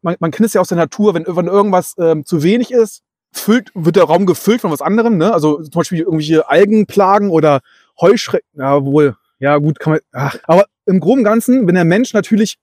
[0.00, 3.02] Man, man kennt es ja aus der Natur, wenn, wenn irgendwas ähm, zu wenig ist,
[3.32, 5.16] füllt, wird der Raum gefüllt von was anderem.
[5.16, 5.32] Ne?
[5.32, 7.60] Also zum Beispiel irgendwelche Algenplagen oder
[8.00, 8.48] Heuschrecken.
[8.60, 9.16] Ja, wohl.
[9.38, 10.00] Ja, gut, kann man.
[10.12, 10.36] Ach.
[10.44, 12.58] Aber im Groben Ganzen, wenn der Mensch natürlich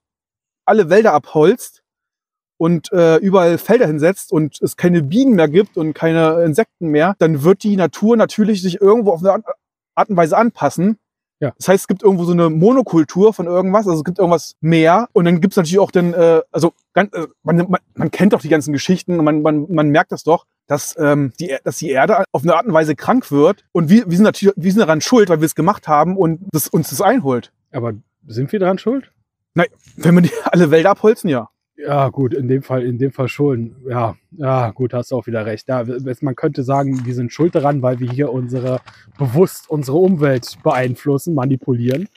[0.64, 1.82] alle Wälder abholzt
[2.58, 7.14] und äh, überall Felder hinsetzt und es keine Bienen mehr gibt und keine Insekten mehr,
[7.18, 9.44] dann wird die Natur natürlich sich irgendwo auf eine
[9.94, 10.98] Art und Weise anpassen.
[11.38, 11.52] Ja.
[11.58, 15.08] Das heißt, es gibt irgendwo so eine Monokultur von irgendwas, also es gibt irgendwas mehr
[15.12, 18.32] und dann gibt es natürlich auch dann, äh, also ganz, äh, man, man, man kennt
[18.32, 21.60] doch die ganzen Geschichten und man, man, man merkt das doch, dass, ähm, die, Er-
[21.64, 24.54] dass die Erde auf eine Art und Weise krank wird und wir, wir sind natürlich
[24.56, 27.52] wir sind daran schuld, weil wir es gemacht haben und das, uns das einholt.
[27.72, 27.92] aber
[28.26, 29.10] sind wir daran schuld?
[29.96, 31.48] Wenn wir die, alle Wälder abholzen, ja.
[31.78, 33.76] Ja, gut, in dem Fall, in dem Fall schon.
[33.86, 35.68] Ja, ja, gut, hast du auch wieder recht.
[35.68, 35.84] Ja,
[36.22, 38.80] man könnte sagen, wir sind schuld daran, weil wir hier unsere
[39.18, 42.08] bewusst unsere Umwelt beeinflussen, manipulieren.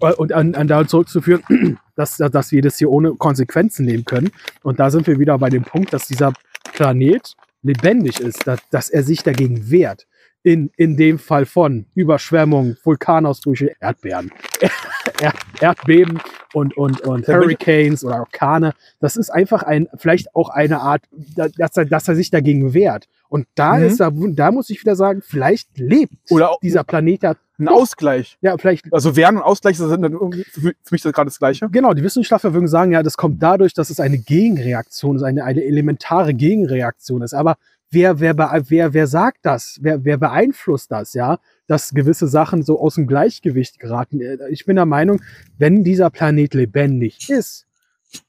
[0.00, 1.42] Äh, Und an, an da zurückzuführen,
[1.96, 4.30] dass, dass wir das hier ohne Konsequenzen nehmen können.
[4.62, 6.32] Und da sind wir wieder bei dem Punkt, dass dieser
[6.72, 7.34] Planet
[7.64, 10.06] lebendig ist, dass, dass er sich dagegen wehrt.
[10.46, 14.30] In, in dem Fall von Überschwemmungen, Vulkanausbrüche, Erdbeeren,
[15.20, 16.20] Erd, Erdbeben
[16.52, 18.74] und, und, und Hurricanes oder Orkane.
[19.00, 21.02] Das ist einfach ein, vielleicht auch eine Art,
[21.34, 23.08] da- dass er, dass er sich dagegen wehrt.
[23.30, 23.84] Und da Mhm.
[23.86, 27.66] ist, da, da muss ich wieder sagen, vielleicht lebt Oder auch, dieser Planet ja Ein
[27.66, 27.74] Doch.
[27.74, 28.36] Ausgleich.
[28.40, 31.68] Ja, vielleicht Also Wehren und Ausgleich sind dann irgendwie für mich das gerade das Gleiche.
[31.70, 35.44] Genau, die Wissenschaftler würden sagen, ja, das kommt dadurch, dass es eine Gegenreaktion ist, eine,
[35.44, 37.32] eine elementare Gegenreaktion ist.
[37.32, 37.56] Aber
[37.90, 38.36] wer, wer,
[38.68, 39.78] wer, wer sagt das?
[39.80, 41.38] Wer, wer beeinflusst das, ja?
[41.68, 44.20] Dass gewisse Sachen so aus dem Gleichgewicht geraten.
[44.20, 45.22] Äh, Ich bin der Meinung,
[45.56, 47.66] wenn dieser Planet lebendig ist,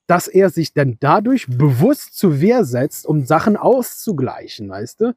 [0.07, 5.13] dass er sich dann dadurch bewusst zur Wehr setzt, um Sachen auszugleichen, weißt du?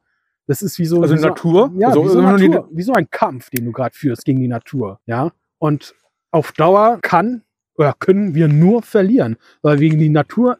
[0.49, 1.71] Das ist wie so, Also wie so, Natur?
[1.77, 4.39] ja, Also wie, so die- Natur, wie so ein Kampf, den du gerade führst gegen
[4.39, 4.99] die Natur.
[5.05, 5.31] Ja.
[5.59, 5.93] Und
[6.31, 7.43] auf Dauer kann
[7.75, 10.57] oder können wir nur verlieren, weil wir gegen die Natur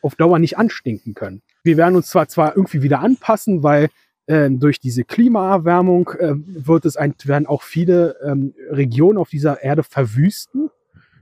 [0.00, 1.42] auf Dauer nicht anstinken können.
[1.64, 3.88] Wir werden uns zwar zwar irgendwie wieder anpassen, weil
[4.26, 9.62] ähm, durch diese Klimaerwärmung äh, wird es ein, werden auch viele ähm, Regionen auf dieser
[9.62, 10.70] Erde verwüsten.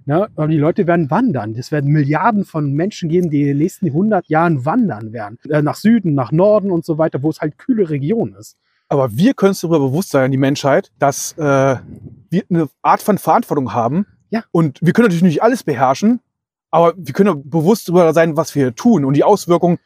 [0.07, 0.29] Ne?
[0.37, 1.55] Aber die Leute werden wandern.
[1.57, 5.39] Es werden Milliarden von Menschen geben, die in den nächsten 100 Jahren wandern werden.
[5.49, 8.57] Äh, nach Süden, nach Norden und so weiter, wo es halt kühle Regionen ist.
[8.89, 11.77] Aber wir können uns darüber bewusst sein, die Menschheit, dass äh,
[12.31, 14.07] wir eine Art von Verantwortung haben.
[14.29, 14.45] Ja.
[14.53, 16.21] Und wir können natürlich nicht alles beherrschen,
[16.71, 19.79] aber wir können bewusst darüber sein, was wir tun und die Auswirkungen.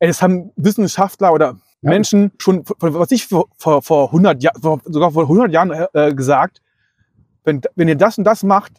[0.00, 1.90] Das haben Wissenschaftler oder Ja.
[1.90, 6.60] Menschen schon, was ich vor, vor, vor 100 Jahren, sogar vor 100 Jahren äh, gesagt,
[7.44, 8.72] wenn, wenn ihr das und das macht,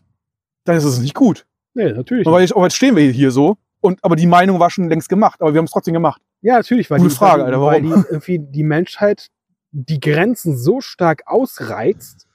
[0.63, 1.45] dann ist es nicht gut.
[1.73, 2.27] Nee, natürlich.
[2.27, 3.57] Aber jetzt, aber jetzt stehen wir hier so.
[3.81, 6.21] Und, aber die Meinung war schon längst gemacht, aber wir haben es trotzdem gemacht.
[6.41, 8.03] Ja, natürlich, weil, Gute die, Frage, weil, Alter, weil warum?
[8.03, 9.29] die, irgendwie die Menschheit
[9.71, 12.27] die Grenzen so stark ausreizt.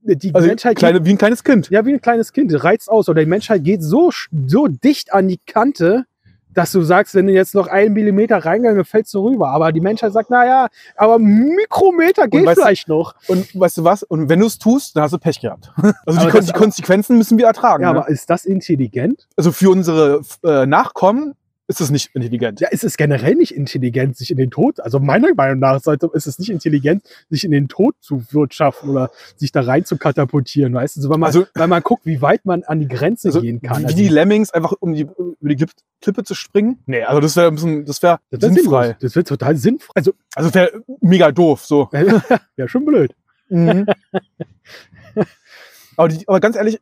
[0.00, 1.68] Die Also Menschheit kleine, wie ein kleines Kind.
[1.68, 3.08] geht, ja wie ein kleines Kind, reizt aus.
[3.08, 4.10] Oder die Menschheit geht so,
[4.46, 6.06] so dicht an die Kante,
[6.54, 9.48] dass du sagst, wenn du jetzt noch einen Millimeter reingegangen, fällst du rüber.
[9.48, 13.14] Aber die Menschheit sagt, naja, aber Mikrometer geht weißt vielleicht noch.
[13.28, 14.02] Und weißt du was?
[14.02, 15.70] Und wenn du es tust, dann hast du Pech gehabt.
[16.04, 17.82] Also die, Kon die Konsequenzen müssen wir ertragen.
[17.82, 18.00] Ja, ne?
[18.00, 19.28] aber ist das intelligent?
[19.36, 21.34] Also für unsere äh, Nachkommen
[21.68, 22.60] ist es nicht intelligent.
[22.60, 25.76] Ja, ist es generell nicht intelligent, sich in den Tod, also meiner Meinung nach
[26.12, 29.96] ist es nicht intelligent, sich in den Tod zu wirtschaften oder sich da rein zu
[29.96, 33.28] katapultieren, weißt du, weil, man, Also- weil man guckt, wie weit man an die Grenze
[33.28, 33.82] Also, gehen kann.
[33.82, 36.78] wie Also, die Lemmings einfach um die, über die Klipp, Klippe zu springen.
[36.86, 38.96] Nee, also das wäre ein bisschen, das wäre sinnfrei.
[39.00, 39.92] Das wird total sinnfrei.
[39.94, 41.64] Also, Also das wäre mega doof.
[41.64, 41.88] So.
[42.56, 43.14] ja, schon blöd.
[43.48, 43.86] Mhm.
[45.96, 46.80] aber, die, aber ganz ehrlich,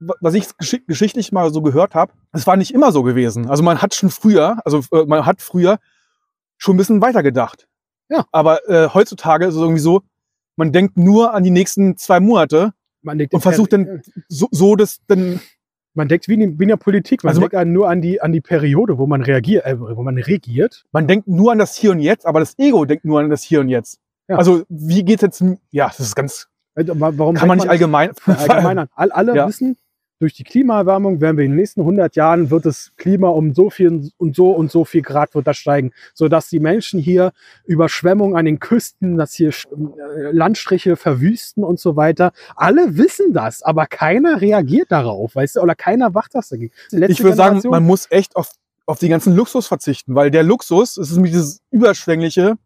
[0.00, 3.48] was ich geschick geschichtlich mal so gehört habe, es war nicht immer so gewesen.
[3.50, 5.78] Also man hat schon früher, also äh, man hat früher
[6.56, 7.66] schon ein bisschen weiter gedacht.
[8.08, 8.24] Ja.
[8.32, 10.02] Aber äh, heutzutage ist es irgendwie so,
[10.56, 12.72] man denkt nur an die nächsten zwei Monate,
[13.02, 15.40] Man Und versucht dann- so, so dass dann,
[15.94, 18.20] man denkt wie in, wie in der Politik, man Also denkt an- nur an die,
[18.20, 20.84] an die Periode, wo man reagiert, äh, wo man regiert.
[20.92, 23.42] man denkt nur an das Hier und Jetzt, aber das Ego denkt nur an das
[23.42, 23.98] Hier und Jetzt.
[24.28, 24.36] Ja.
[24.36, 28.10] Also wie geht jetzt, ja, das ist ganz, Also, wa- warum kann man nicht allgemein,
[28.26, 29.48] allgemein All, alle Ja.
[29.48, 29.76] wissen,
[30.18, 33.70] durch die Klimaerwärmung werden wir in den nächsten 100 Jahren wird das Klima um so
[33.70, 37.32] viel und so und so viel Grad wird das steigen, sodass die Menschen hier
[37.66, 42.32] Überschwemmungen an den Küsten, dass hier äh, Landstriche verwüsten und so weiter.
[42.56, 46.72] Alle wissen das, aber keiner reagiert darauf, weißt du, oder keiner wacht das dagegen.
[46.90, 48.50] Letzte ich würde sagen, man muss echt auf,
[48.86, 52.56] auf den ganzen Luxus verzichten, weil der Luxus es ist dieses Überschwängliche,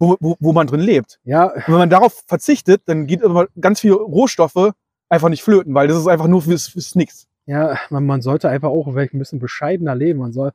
[0.00, 1.20] wo, wo, wo man drin lebt.
[1.24, 4.72] ja, Und wenn man darauf verzichtet, dann geht aber ganz viele Rohstoffe
[5.08, 7.26] einfach nicht flöten, weil das ist einfach nur fürs, fürs Nix.
[7.46, 10.18] Ja, man, man sollte einfach auch vielleicht ein bisschen bescheidener leben.
[10.20, 10.52] Man soll,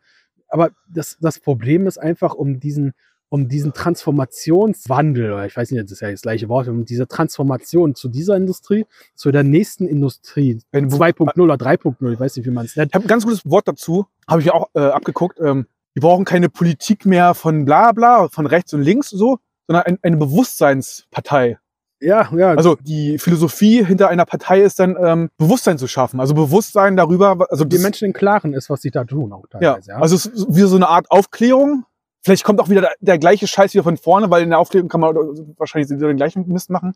[0.49, 2.93] aber das, das Problem ist einfach, um diesen,
[3.29, 7.07] um diesen Transformationswandel, oder ich weiß nicht, das ist ja das gleiche Wort, um diese
[7.07, 8.85] Transformation zu dieser Industrie,
[9.15, 12.91] zu der nächsten Industrie, Wenn- 2.0 oder 3.0, ich weiß nicht, wie man es nennt.
[12.91, 15.39] Ich habe ein ganz gutes Wort dazu, habe ich auch äh, abgeguckt.
[15.39, 19.85] Ähm, wir brauchen keine Politik mehr von bla bla, von rechts und links so, sondern
[19.85, 21.57] ein, eine Bewusstseinspartei.
[22.01, 26.19] Ja, ja, Also die Philosophie hinter einer Partei ist dann ähm, Bewusstsein zu schaffen.
[26.19, 29.59] Also Bewusstsein darüber, also die Menschen im Klaren ist, was sie da tun, auch ja,
[29.75, 29.91] teilweise.
[29.91, 31.85] Ja, also es ist wie so eine Art Aufklärung.
[32.23, 34.89] Vielleicht kommt auch wieder der, der gleiche Scheiß wieder von vorne, weil in der Aufklärung
[34.89, 35.15] kann man
[35.57, 36.93] wahrscheinlich wieder den gleichen Mist machen.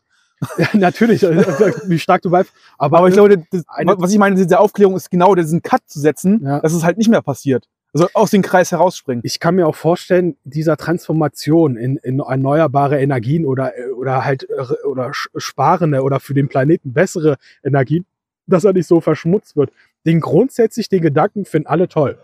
[0.58, 1.44] ja natürlich, äh,
[1.88, 2.52] wie stark du bleibst.
[2.78, 3.64] Aber, Aber ich glaube, das,
[3.98, 6.60] was ich meine, diese Aufklärung ist genau diesen Cut zu setzen, Ja.
[6.60, 7.68] dass es halt nicht mehr passiert.
[7.96, 9.22] Also aus dem Kreis herausspringen.
[9.24, 14.86] ich kann mir auch vorstellen, dieser Transformation in, in erneuerbare Energien oder, oder halt äh,
[14.86, 18.06] oder sparende oder für den Planeten bessere Energien,
[18.48, 19.72] dass er nicht so verschmutzt wird.
[20.06, 22.18] Den grundsätzlich den Gedanken finden alle toll.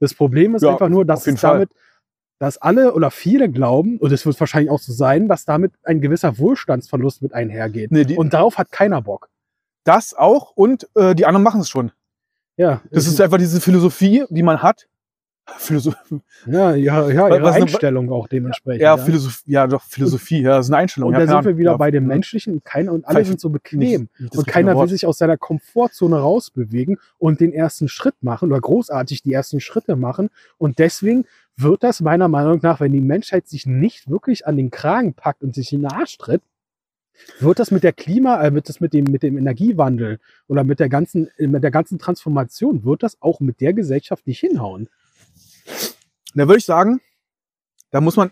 [0.00, 1.68] Das Problem ist Ja, einfach nur, dass damit,
[2.38, 6.00] dass alle oder viele glauben, und es wird wahrscheinlich auch so sein, dass damit ein
[6.00, 7.92] gewisser Wohlstandsverlust mit einhergeht.
[7.92, 9.28] Nee, Und darauf hat keiner Bock.
[9.84, 11.92] das auch und äh, die anderen machen es schon.
[12.56, 14.88] Ja, Das ist einfach diese Philosophie, die man hat.
[15.46, 18.80] Philosophie, ja, ja, ja ihre was- Einstellung auch dementsprechend.
[18.80, 21.08] ja, Philosophie, ja, doch, Philosophie, ja, das ist eine Einstellung.
[21.08, 22.08] Und ja, da sind wir wieder ja, bei dem mhm.
[22.08, 24.08] Menschlichen und, kein, und alle sind so bequem.
[24.18, 28.60] nicht Und keiner will sich aus seiner Komfortzone rausbewegen und den ersten Schritt machen oder
[28.60, 30.30] großartig die ersten Schritte machen.
[30.56, 31.26] Und deswegen
[31.56, 35.42] wird das meiner Meinung nach, wenn die Menschheit sich nicht wirklich an den Kragen packt
[35.42, 36.42] und sich in den Arsch tritt,
[37.38, 40.18] Wird das mit der Klima, äh, wird das mit dem, mit dem Energiewandel
[40.48, 44.40] oder mit der ganzen, mit der ganzen Transformation, wird das auch mit der Gesellschaft nicht
[44.40, 44.88] hinhauen?
[46.34, 47.00] Da würde ich sagen,
[47.90, 48.30] da muss man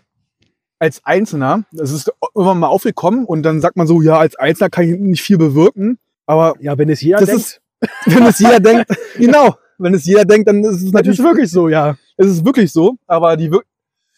[0.79, 4.69] als Einzelner, das ist irgendwann mal aufgekommen und dann sagt man so, ja, als Einzelner
[4.69, 7.61] kann ich nicht viel bewirken, aber Ja, wenn es jeder denkt, ist,
[8.05, 11.51] wenn es jeder denkt, genau, wenn es jeder denkt, dann ist es natürlich ist wirklich
[11.51, 11.97] so, ja.
[12.17, 13.49] es ist wirklich so, aber die,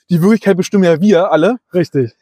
[0.09, 1.57] die Wirklichkeit bestimmen ja wir alle.
[1.73, 2.13] Richtig.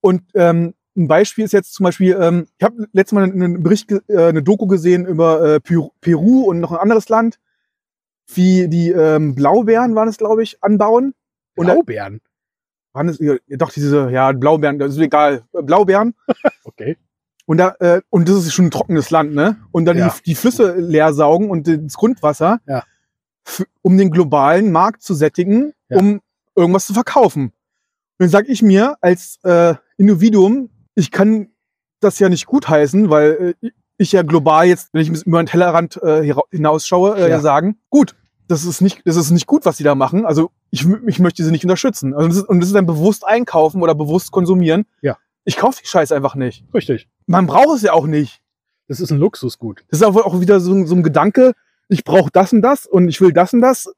[0.00, 3.90] Und ähm, ein Beispiel ist jetzt zum Beispiel, ähm, ich habe letztes Mal einen Bericht,
[4.08, 5.60] äh, eine Doku gesehen über äh,
[6.00, 7.38] Peru und noch ein anderes Land,
[8.34, 11.14] wie die ähm, Blaubeeren waren es, glaube ich, anbauen.
[11.56, 12.20] Und da- Blaubeeren.
[12.92, 16.14] waren es, ja, doch diese, ja, Blaubeeren, das ist egal, äh, Blaubeeren.
[16.64, 16.96] Okay.
[17.46, 19.56] Und da, äh, und das ist schon ein trockenes Land, ne?
[19.70, 20.08] Und dann Ja.
[20.18, 22.82] die, die Flüsse leer saugen und das Grundwasser, Ja.
[23.82, 26.20] um den globalen Markt zu sättigen, um
[26.56, 27.44] irgendwas zu verkaufen.
[27.44, 27.52] Und
[28.18, 31.50] dann sage ich mir als äh, Individuum, ich kann
[32.00, 35.96] das ja nicht gutheißen, weil äh, ich ja global jetzt, wenn ich über den Tellerrand
[36.02, 37.40] äh, hinausschaue, äh, Ja.
[37.40, 38.14] sagen, gut,
[38.48, 40.24] das ist nicht, das ist nicht gut, was sie da machen.
[40.26, 42.14] Also ich, ich möchte sie nicht unterstützen.
[42.14, 44.84] Also das ist, und das ist dann bewusst einkaufen oder bewusst konsumieren.
[45.02, 45.16] Ja.
[45.44, 46.64] Ich kaufe die Scheiße einfach nicht.
[46.74, 47.08] Richtig.
[47.26, 48.40] Man braucht es ja auch nicht.
[48.88, 49.84] Das ist ein Luxusgut.
[49.90, 51.52] Das ist auch, auch wieder so, ein- so ein Gedanke,
[51.88, 53.92] ich brauche das und das und ich will das und das.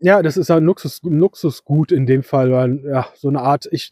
[0.00, 3.40] Ja, das ist ja ein, Luxus, ein Luxusgut in dem Fall, weil, ja, so eine
[3.40, 3.90] Art, ich,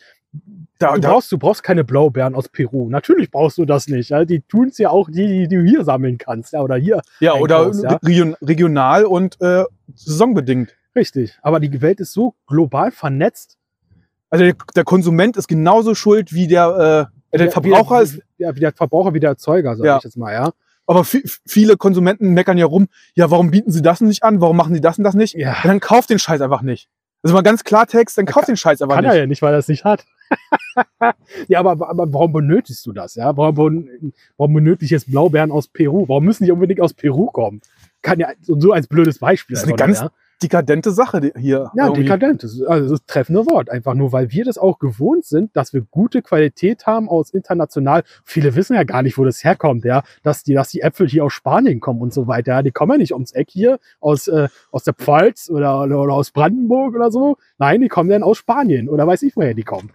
[0.78, 2.88] Da, du, da, brauchst, du brauchst keine Blaubeeren aus Peru.
[2.90, 4.10] Natürlich brauchst du das nicht.
[4.10, 4.24] Ja?
[4.24, 6.52] Die tun es ja auch, die, die du hier sammeln kannst.
[6.52, 7.00] Ja, oder hier.
[7.20, 7.96] ja, oder ja.
[8.04, 9.64] region, regional und äh,
[9.94, 10.74] saisonbedingt.
[10.96, 11.38] Richtig.
[11.42, 13.56] Aber die Welt ist so global vernetzt.
[14.30, 18.20] Also der, der Konsument ist genauso schuld wie der, äh, der Wie- Verbraucher wie, ist.
[18.38, 19.96] Ja, wie der Verbraucher, wie der Erzeuger, sag Ja.
[19.98, 20.50] ich jetzt mal, ja.
[20.86, 24.40] Aber vi- viele Konsumenten meckern ja rum, ja, warum bieten sie das nicht an?
[24.40, 25.34] Warum machen sie das und das nicht?
[25.34, 25.52] Ja.
[25.52, 26.88] Ja, dann kauft den Scheiß einfach nicht.
[27.24, 29.14] Also mal ganz Klartext, dann kauft den Scheiß einfach Kann nicht.
[29.14, 30.04] er ja nicht, weil er es nicht hat.
[31.48, 33.14] ja, aber, aber warum benötigst du das?
[33.14, 33.34] Ja?
[33.34, 33.88] Warum,
[34.36, 36.06] warum benötige ich jetzt Blaubeeren aus Peru?
[36.06, 37.62] Warum müssen die unbedingt aus Peru kommen?
[38.02, 39.54] Kann ja so so als blödes Beispiel.
[39.54, 40.12] Das ist eine ganz nur,
[40.42, 41.70] dekadente Sache hier.
[41.74, 42.02] ja, irgendwie.
[42.02, 42.42] dekadent.
[42.42, 43.70] Das ist, also das treffende Wort.
[43.70, 48.02] Einfach nur, weil wir das auch gewohnt sind, dass wir gute Qualität haben aus international.
[48.24, 51.24] Viele wissen ja gar nicht, wo das herkommt, ja, dass die, dass die Äpfel hier
[51.24, 52.52] aus Spanien kommen und so weiter.
[52.52, 56.12] Ja, die kommen ja nicht ums Eck hier aus, äh, aus der Pfalz oder, oder,
[56.12, 57.36] aus Brandenburg oder so.
[57.58, 59.90] Nein, die kommen dann aus Spanien oder weiß ich, woher die kommen.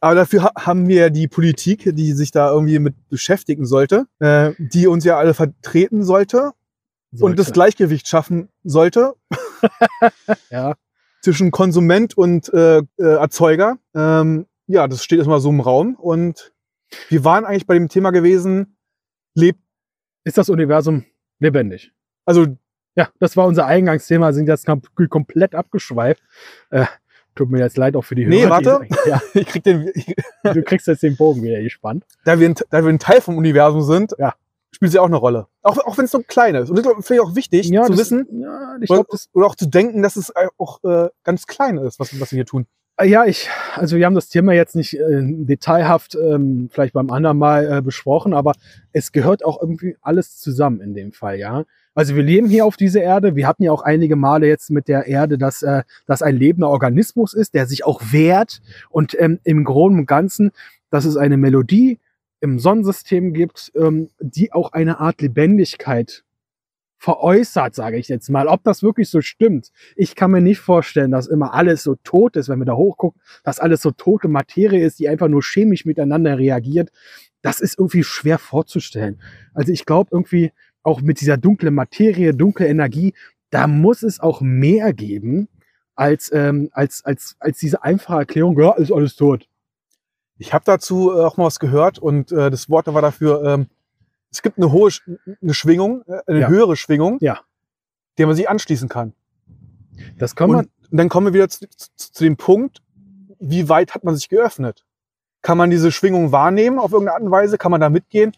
[0.00, 4.04] Aber dafür ha haben wir ja die Politik, die sich da irgendwie mit beschäftigen sollte,
[4.18, 6.52] äh, die uns ja alle vertreten sollte
[7.20, 7.52] und das.
[7.52, 9.14] Gleichgewicht schaffen sollte
[10.50, 10.74] Ja,
[11.22, 13.78] zwischen Konsument und äh, äh, Erzeuger.
[13.94, 15.94] Ähm, ja, das steht erstmal so im Raum.
[15.96, 16.52] Und
[17.08, 18.76] wir waren eigentlich bei dem Thema gewesen,
[19.34, 19.60] lebt,
[20.24, 21.04] ist das Universum
[21.40, 21.92] lebendig?
[22.26, 22.46] also
[22.96, 26.22] Ja, das war unser Eingangsthema, sind jetzt kom komplett abgeschweift.
[26.70, 26.86] Äh,
[27.34, 28.60] tut mir jetzt leid auch für die Nee, Hörer.
[28.60, 28.88] die- warte.
[29.08, 32.04] Ja, ich krieg den, ich, du kriegst jetzt den Bogen wieder gespannt.
[32.24, 34.34] da, wir ein, da wir ein Teil vom Universum sind, Ja.
[34.74, 35.46] Spielt sie auch eine Rolle.
[35.62, 36.68] Auch, auch wenn es so klein ist.
[36.70, 39.28] Und das ist vielleicht auch wichtig zu das- wissen Ja, ich oder, glaube, das.
[39.32, 42.46] oder auch zu denken, dass es auch äh, ganz klein ist, was, was wir hier
[42.46, 42.66] tun.
[42.98, 47.10] äh, Ja, ich, also wir haben das Thema jetzt nicht äh, detailhaft ähm, vielleicht beim
[47.10, 48.52] anderen Mal äh, besprochen, aber
[48.92, 51.64] es gehört auch irgendwie alles zusammen in dem Fall, ja.
[51.96, 53.36] Also wir leben hier auf dieser Erde.
[53.36, 56.68] Wir hatten ja auch einige Male jetzt mit der Erde, dass äh, das ein lebender
[56.68, 58.60] Organismus ist, der sich auch wehrt
[58.90, 60.50] und ähm, im Großen und Ganzen,
[60.90, 62.00] dass es eine Melodie
[62.44, 66.24] im Sonnensystem gibt, ähm, die auch eine Art Lebendigkeit
[66.98, 68.48] veräußert, sage ich jetzt mal.
[68.48, 72.36] Ob das wirklich so stimmt, ich kann mir nicht vorstellen, dass immer alles so tot
[72.36, 75.86] ist, wenn wir da hochgucken, dass alles so tote Materie ist, die einfach nur chemisch
[75.86, 76.90] miteinander reagiert.
[77.40, 79.22] Das ist irgendwie schwer vorzustellen.
[79.54, 83.14] Also ich glaube irgendwie auch mit dieser dunklen Materie, dunkle Energie,
[83.48, 85.48] da muss es auch mehr geben
[85.94, 89.48] als, ähm, als, als, als diese einfache Erklärung, ja, ist alles tot.
[90.38, 93.66] Ich habe dazu äh, auch mal was gehört und äh, das Wort war dafür, ähm,
[94.30, 94.90] es gibt eine hohe
[95.40, 96.48] eine Schwingung, äh, eine Ja.
[96.48, 97.40] höhere Schwingung, Ja.
[98.18, 99.12] der man sich anschließen kann.
[100.18, 102.82] Das kann man, Und, und dann kommen wir wieder zu, zu, zu dem Punkt,
[103.38, 104.84] wie weit hat man sich geöffnet?
[105.42, 107.58] Kann man diese Schwingung wahrnehmen auf irgendeine Art und Weise?
[107.58, 108.32] Kann man da mitgehen?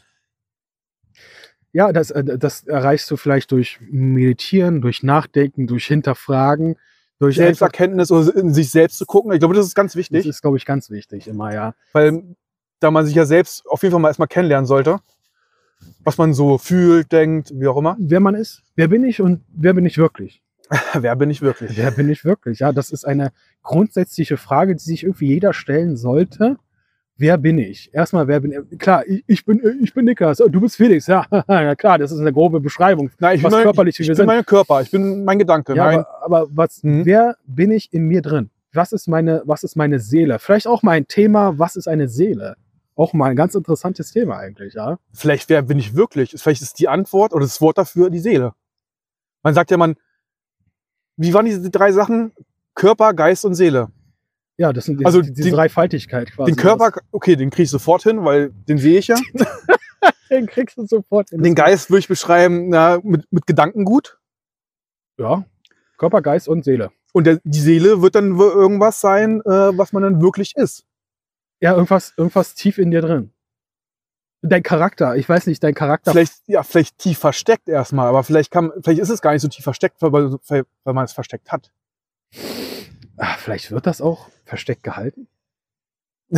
[1.73, 6.77] ja, das, äh, das erreichst du vielleicht durch Meditieren, durch Nachdenken, durch Hinterfragen,
[7.19, 9.33] durch Selbsterkenntnis oder in sich selbst zu gucken.
[9.33, 11.75] Ich glaube, das ist ganz das wichtig, ist, glaube ich, ganz wichtig immer, ja.
[11.93, 12.37] weil
[12.81, 15.01] da man sich ja selbst auf jeden Fall mal erstmal kennenlernen sollte,
[16.05, 17.97] was man so fühlt, denkt, wie auch immer.
[17.99, 20.43] Wer man ist, wer bin ich und wer bin ich wirklich?
[20.95, 21.77] Wer bin ich wirklich?
[21.77, 22.59] Wer bin ich wirklich?
[22.59, 23.31] Ja, das ist eine
[23.63, 26.57] grundsätzliche Frage, die sich irgendwie jeder stellen sollte.
[27.19, 27.93] Wer bin ich?
[27.95, 28.79] Erstmal, wer bin ich?
[28.79, 31.07] Klar, ich, ich bin, ich bin Niklas, oh, du bist Felix.
[31.07, 33.11] Ja, ja klar, das ist eine grobe Beschreibung.
[33.19, 34.27] Nein, ich Was bin, mein, körperlich ich, wir ich bin sind.
[34.27, 35.75] mein Körper, ich bin mein Gedanke.
[35.75, 37.07] Ja, Nein, aber, aber was, Mhm.
[37.07, 38.51] wer bin ich in mir drin?
[38.73, 40.39] Was ist meine, was ist meine Seele?
[40.39, 42.57] Vielleicht auch mein Thema, was ist eine Seele?
[42.95, 44.99] Auch mal ein ganz interessantes Thema eigentlich, ja.
[45.15, 46.35] Vielleicht wer bin ich wirklich?
[46.37, 48.53] Vielleicht ist die Antwort oder das Wort dafür die Seele.
[49.43, 49.97] Man sagt ja, man,
[51.17, 52.33] wie waren diese drei Sachen?
[52.75, 53.89] Körper, Geist und Seele.
[54.59, 56.53] Ja, das sind die, Also diese den- Dreifaltigkeit quasi.
[56.53, 59.17] Den Körper, okay, den kriege ich sofort hin, weil den sehe ich ja.
[60.31, 61.31] den kriegst du sofort.
[61.33, 64.19] in Den Geist würde ich beschreiben, na, mit, mit Gedankengut.
[65.19, 65.45] Ja.
[65.99, 66.91] Körper, Geist und Seele.
[67.13, 69.49] Und der, die Seele wird dann irgendwas sein, äh,
[69.79, 70.85] was man dann wirklich ist.
[71.61, 73.33] Ja, irgendwas, irgendwas tief in dir drin.
[74.43, 76.13] Dein Charakter, ich weiß nicht, dein Charakter.
[76.13, 79.49] Vielleicht, ja, vielleicht tief versteckt erstmal, aber vielleicht kann, vielleicht ist es gar nicht so
[79.49, 81.73] tief versteckt, weil, weil, weil man es versteckt hat.
[83.19, 85.29] Ah, vielleicht wird das auch versteckt gehalten.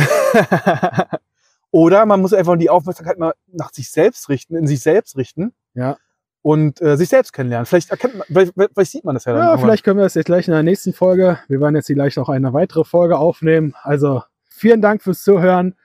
[1.71, 5.53] Oder man muss einfach die Aufmerksamkeit mal nach sich selbst richten, in sich selbst richten.
[5.73, 5.97] Ja.
[6.41, 7.65] Und äh, sich selbst kennenlernen.
[7.65, 9.41] Vielleicht erkennt man, vielleicht, vielleicht sieht man das ja dann.
[9.41, 9.67] Ja, irgendwann.
[9.67, 11.39] vielleicht können wir das jetzt gleich in der nächsten Folge.
[11.47, 13.75] Wir werden jetzt hier gleich noch eine weitere Folge aufnehmen.
[13.83, 15.75] Also vielen Dank fürs Zuhören.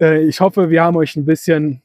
[0.00, 1.82] Äh, Ich hoffe, wir haben euch ein bisschen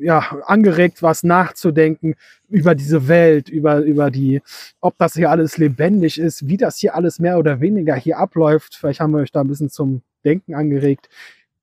[0.00, 2.14] ja, angeregt, was nachzudenken
[2.48, 4.42] über diese Welt, über, über die,
[4.80, 8.74] ob das hier alles lebendig ist, wie das hier alles mehr oder weniger hier abläuft.
[8.74, 11.08] Vielleicht haben wir euch da ein bisschen zum Denken angeregt.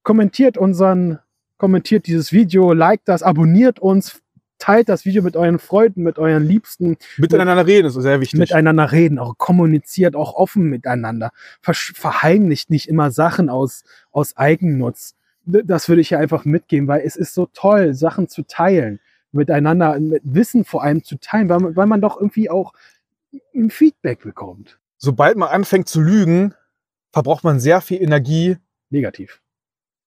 [0.04, 1.20] Kommentiert unseren,
[1.58, 4.22] kommentiert dieses Video, liked das, abonniert uns,
[4.58, 8.40] teilt das Video mit euren Freunden, mit euren Liebsten Miteinander reden ist sehr wichtig.
[8.40, 11.32] miteinander reden, auch kommuniziert, auch offen miteinander.
[11.62, 15.17] Versch verheimlicht nicht immer Sachen aus, aus Eigennutz.
[15.48, 19.00] Das würde ich hier einfach mitgeben, weil es ist so toll, Sachen zu teilen,
[19.32, 22.74] miteinander, mit Wissen vor allem zu teilen, weil man, weil man doch irgendwie auch
[23.56, 24.80] ein Feedback bekommt.
[24.98, 26.54] Sobald man anfängt zu lügen,
[27.12, 28.58] verbraucht man sehr viel Energie,
[28.90, 29.42] Negativ.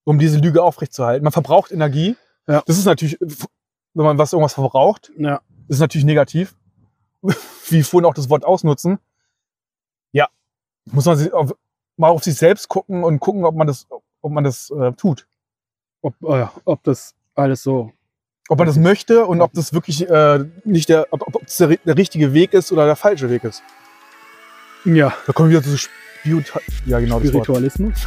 [0.04, 1.24] um diese Lüge aufrechtzuerhalten.
[1.24, 2.16] Man verbraucht Energie.
[2.46, 2.62] Ja.
[2.66, 5.40] Das ist natürlich, wenn man was irgendwas verbraucht, Ja.
[5.68, 6.56] Ist natürlich negativ.
[7.68, 8.98] Wie vorhin auch das Wort ausnutzen.
[10.12, 10.28] Ja,
[10.86, 11.54] muss man sich auf,
[11.96, 13.86] mal auf sich selbst gucken und gucken, ob man das,
[14.20, 15.28] ob man das äh, tut.
[16.02, 17.92] Ob, äh, ob das alles so.
[18.48, 21.76] Ob man das möchte und ob das wirklich äh, nicht der, ob, ob das der,
[21.84, 23.62] der richtige Weg ist oder der falsche Weg ist.
[24.84, 26.52] Ja, Da kommen wir wieder zu Spirit
[26.86, 27.18] ja genau.
[27.20, 27.94] Spiritualismus.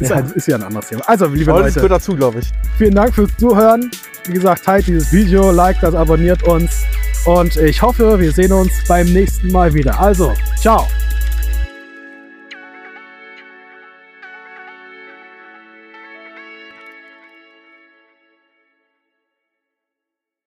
[0.00, 1.02] Ist Ja, ja- das ist ja ein anderes Thema.
[1.08, 2.50] Also, liebe Aber das Leute, gehört dazu, glaube ich.
[2.78, 3.90] Vielen Dank fürs Zuhören.
[4.26, 6.82] Wie gesagt, teilt dieses Video, liked das, abonniert uns.
[7.26, 10.00] Und ich hoffe, wir sehen uns beim nächsten Mal wieder.
[10.00, 10.88] Also, ciao.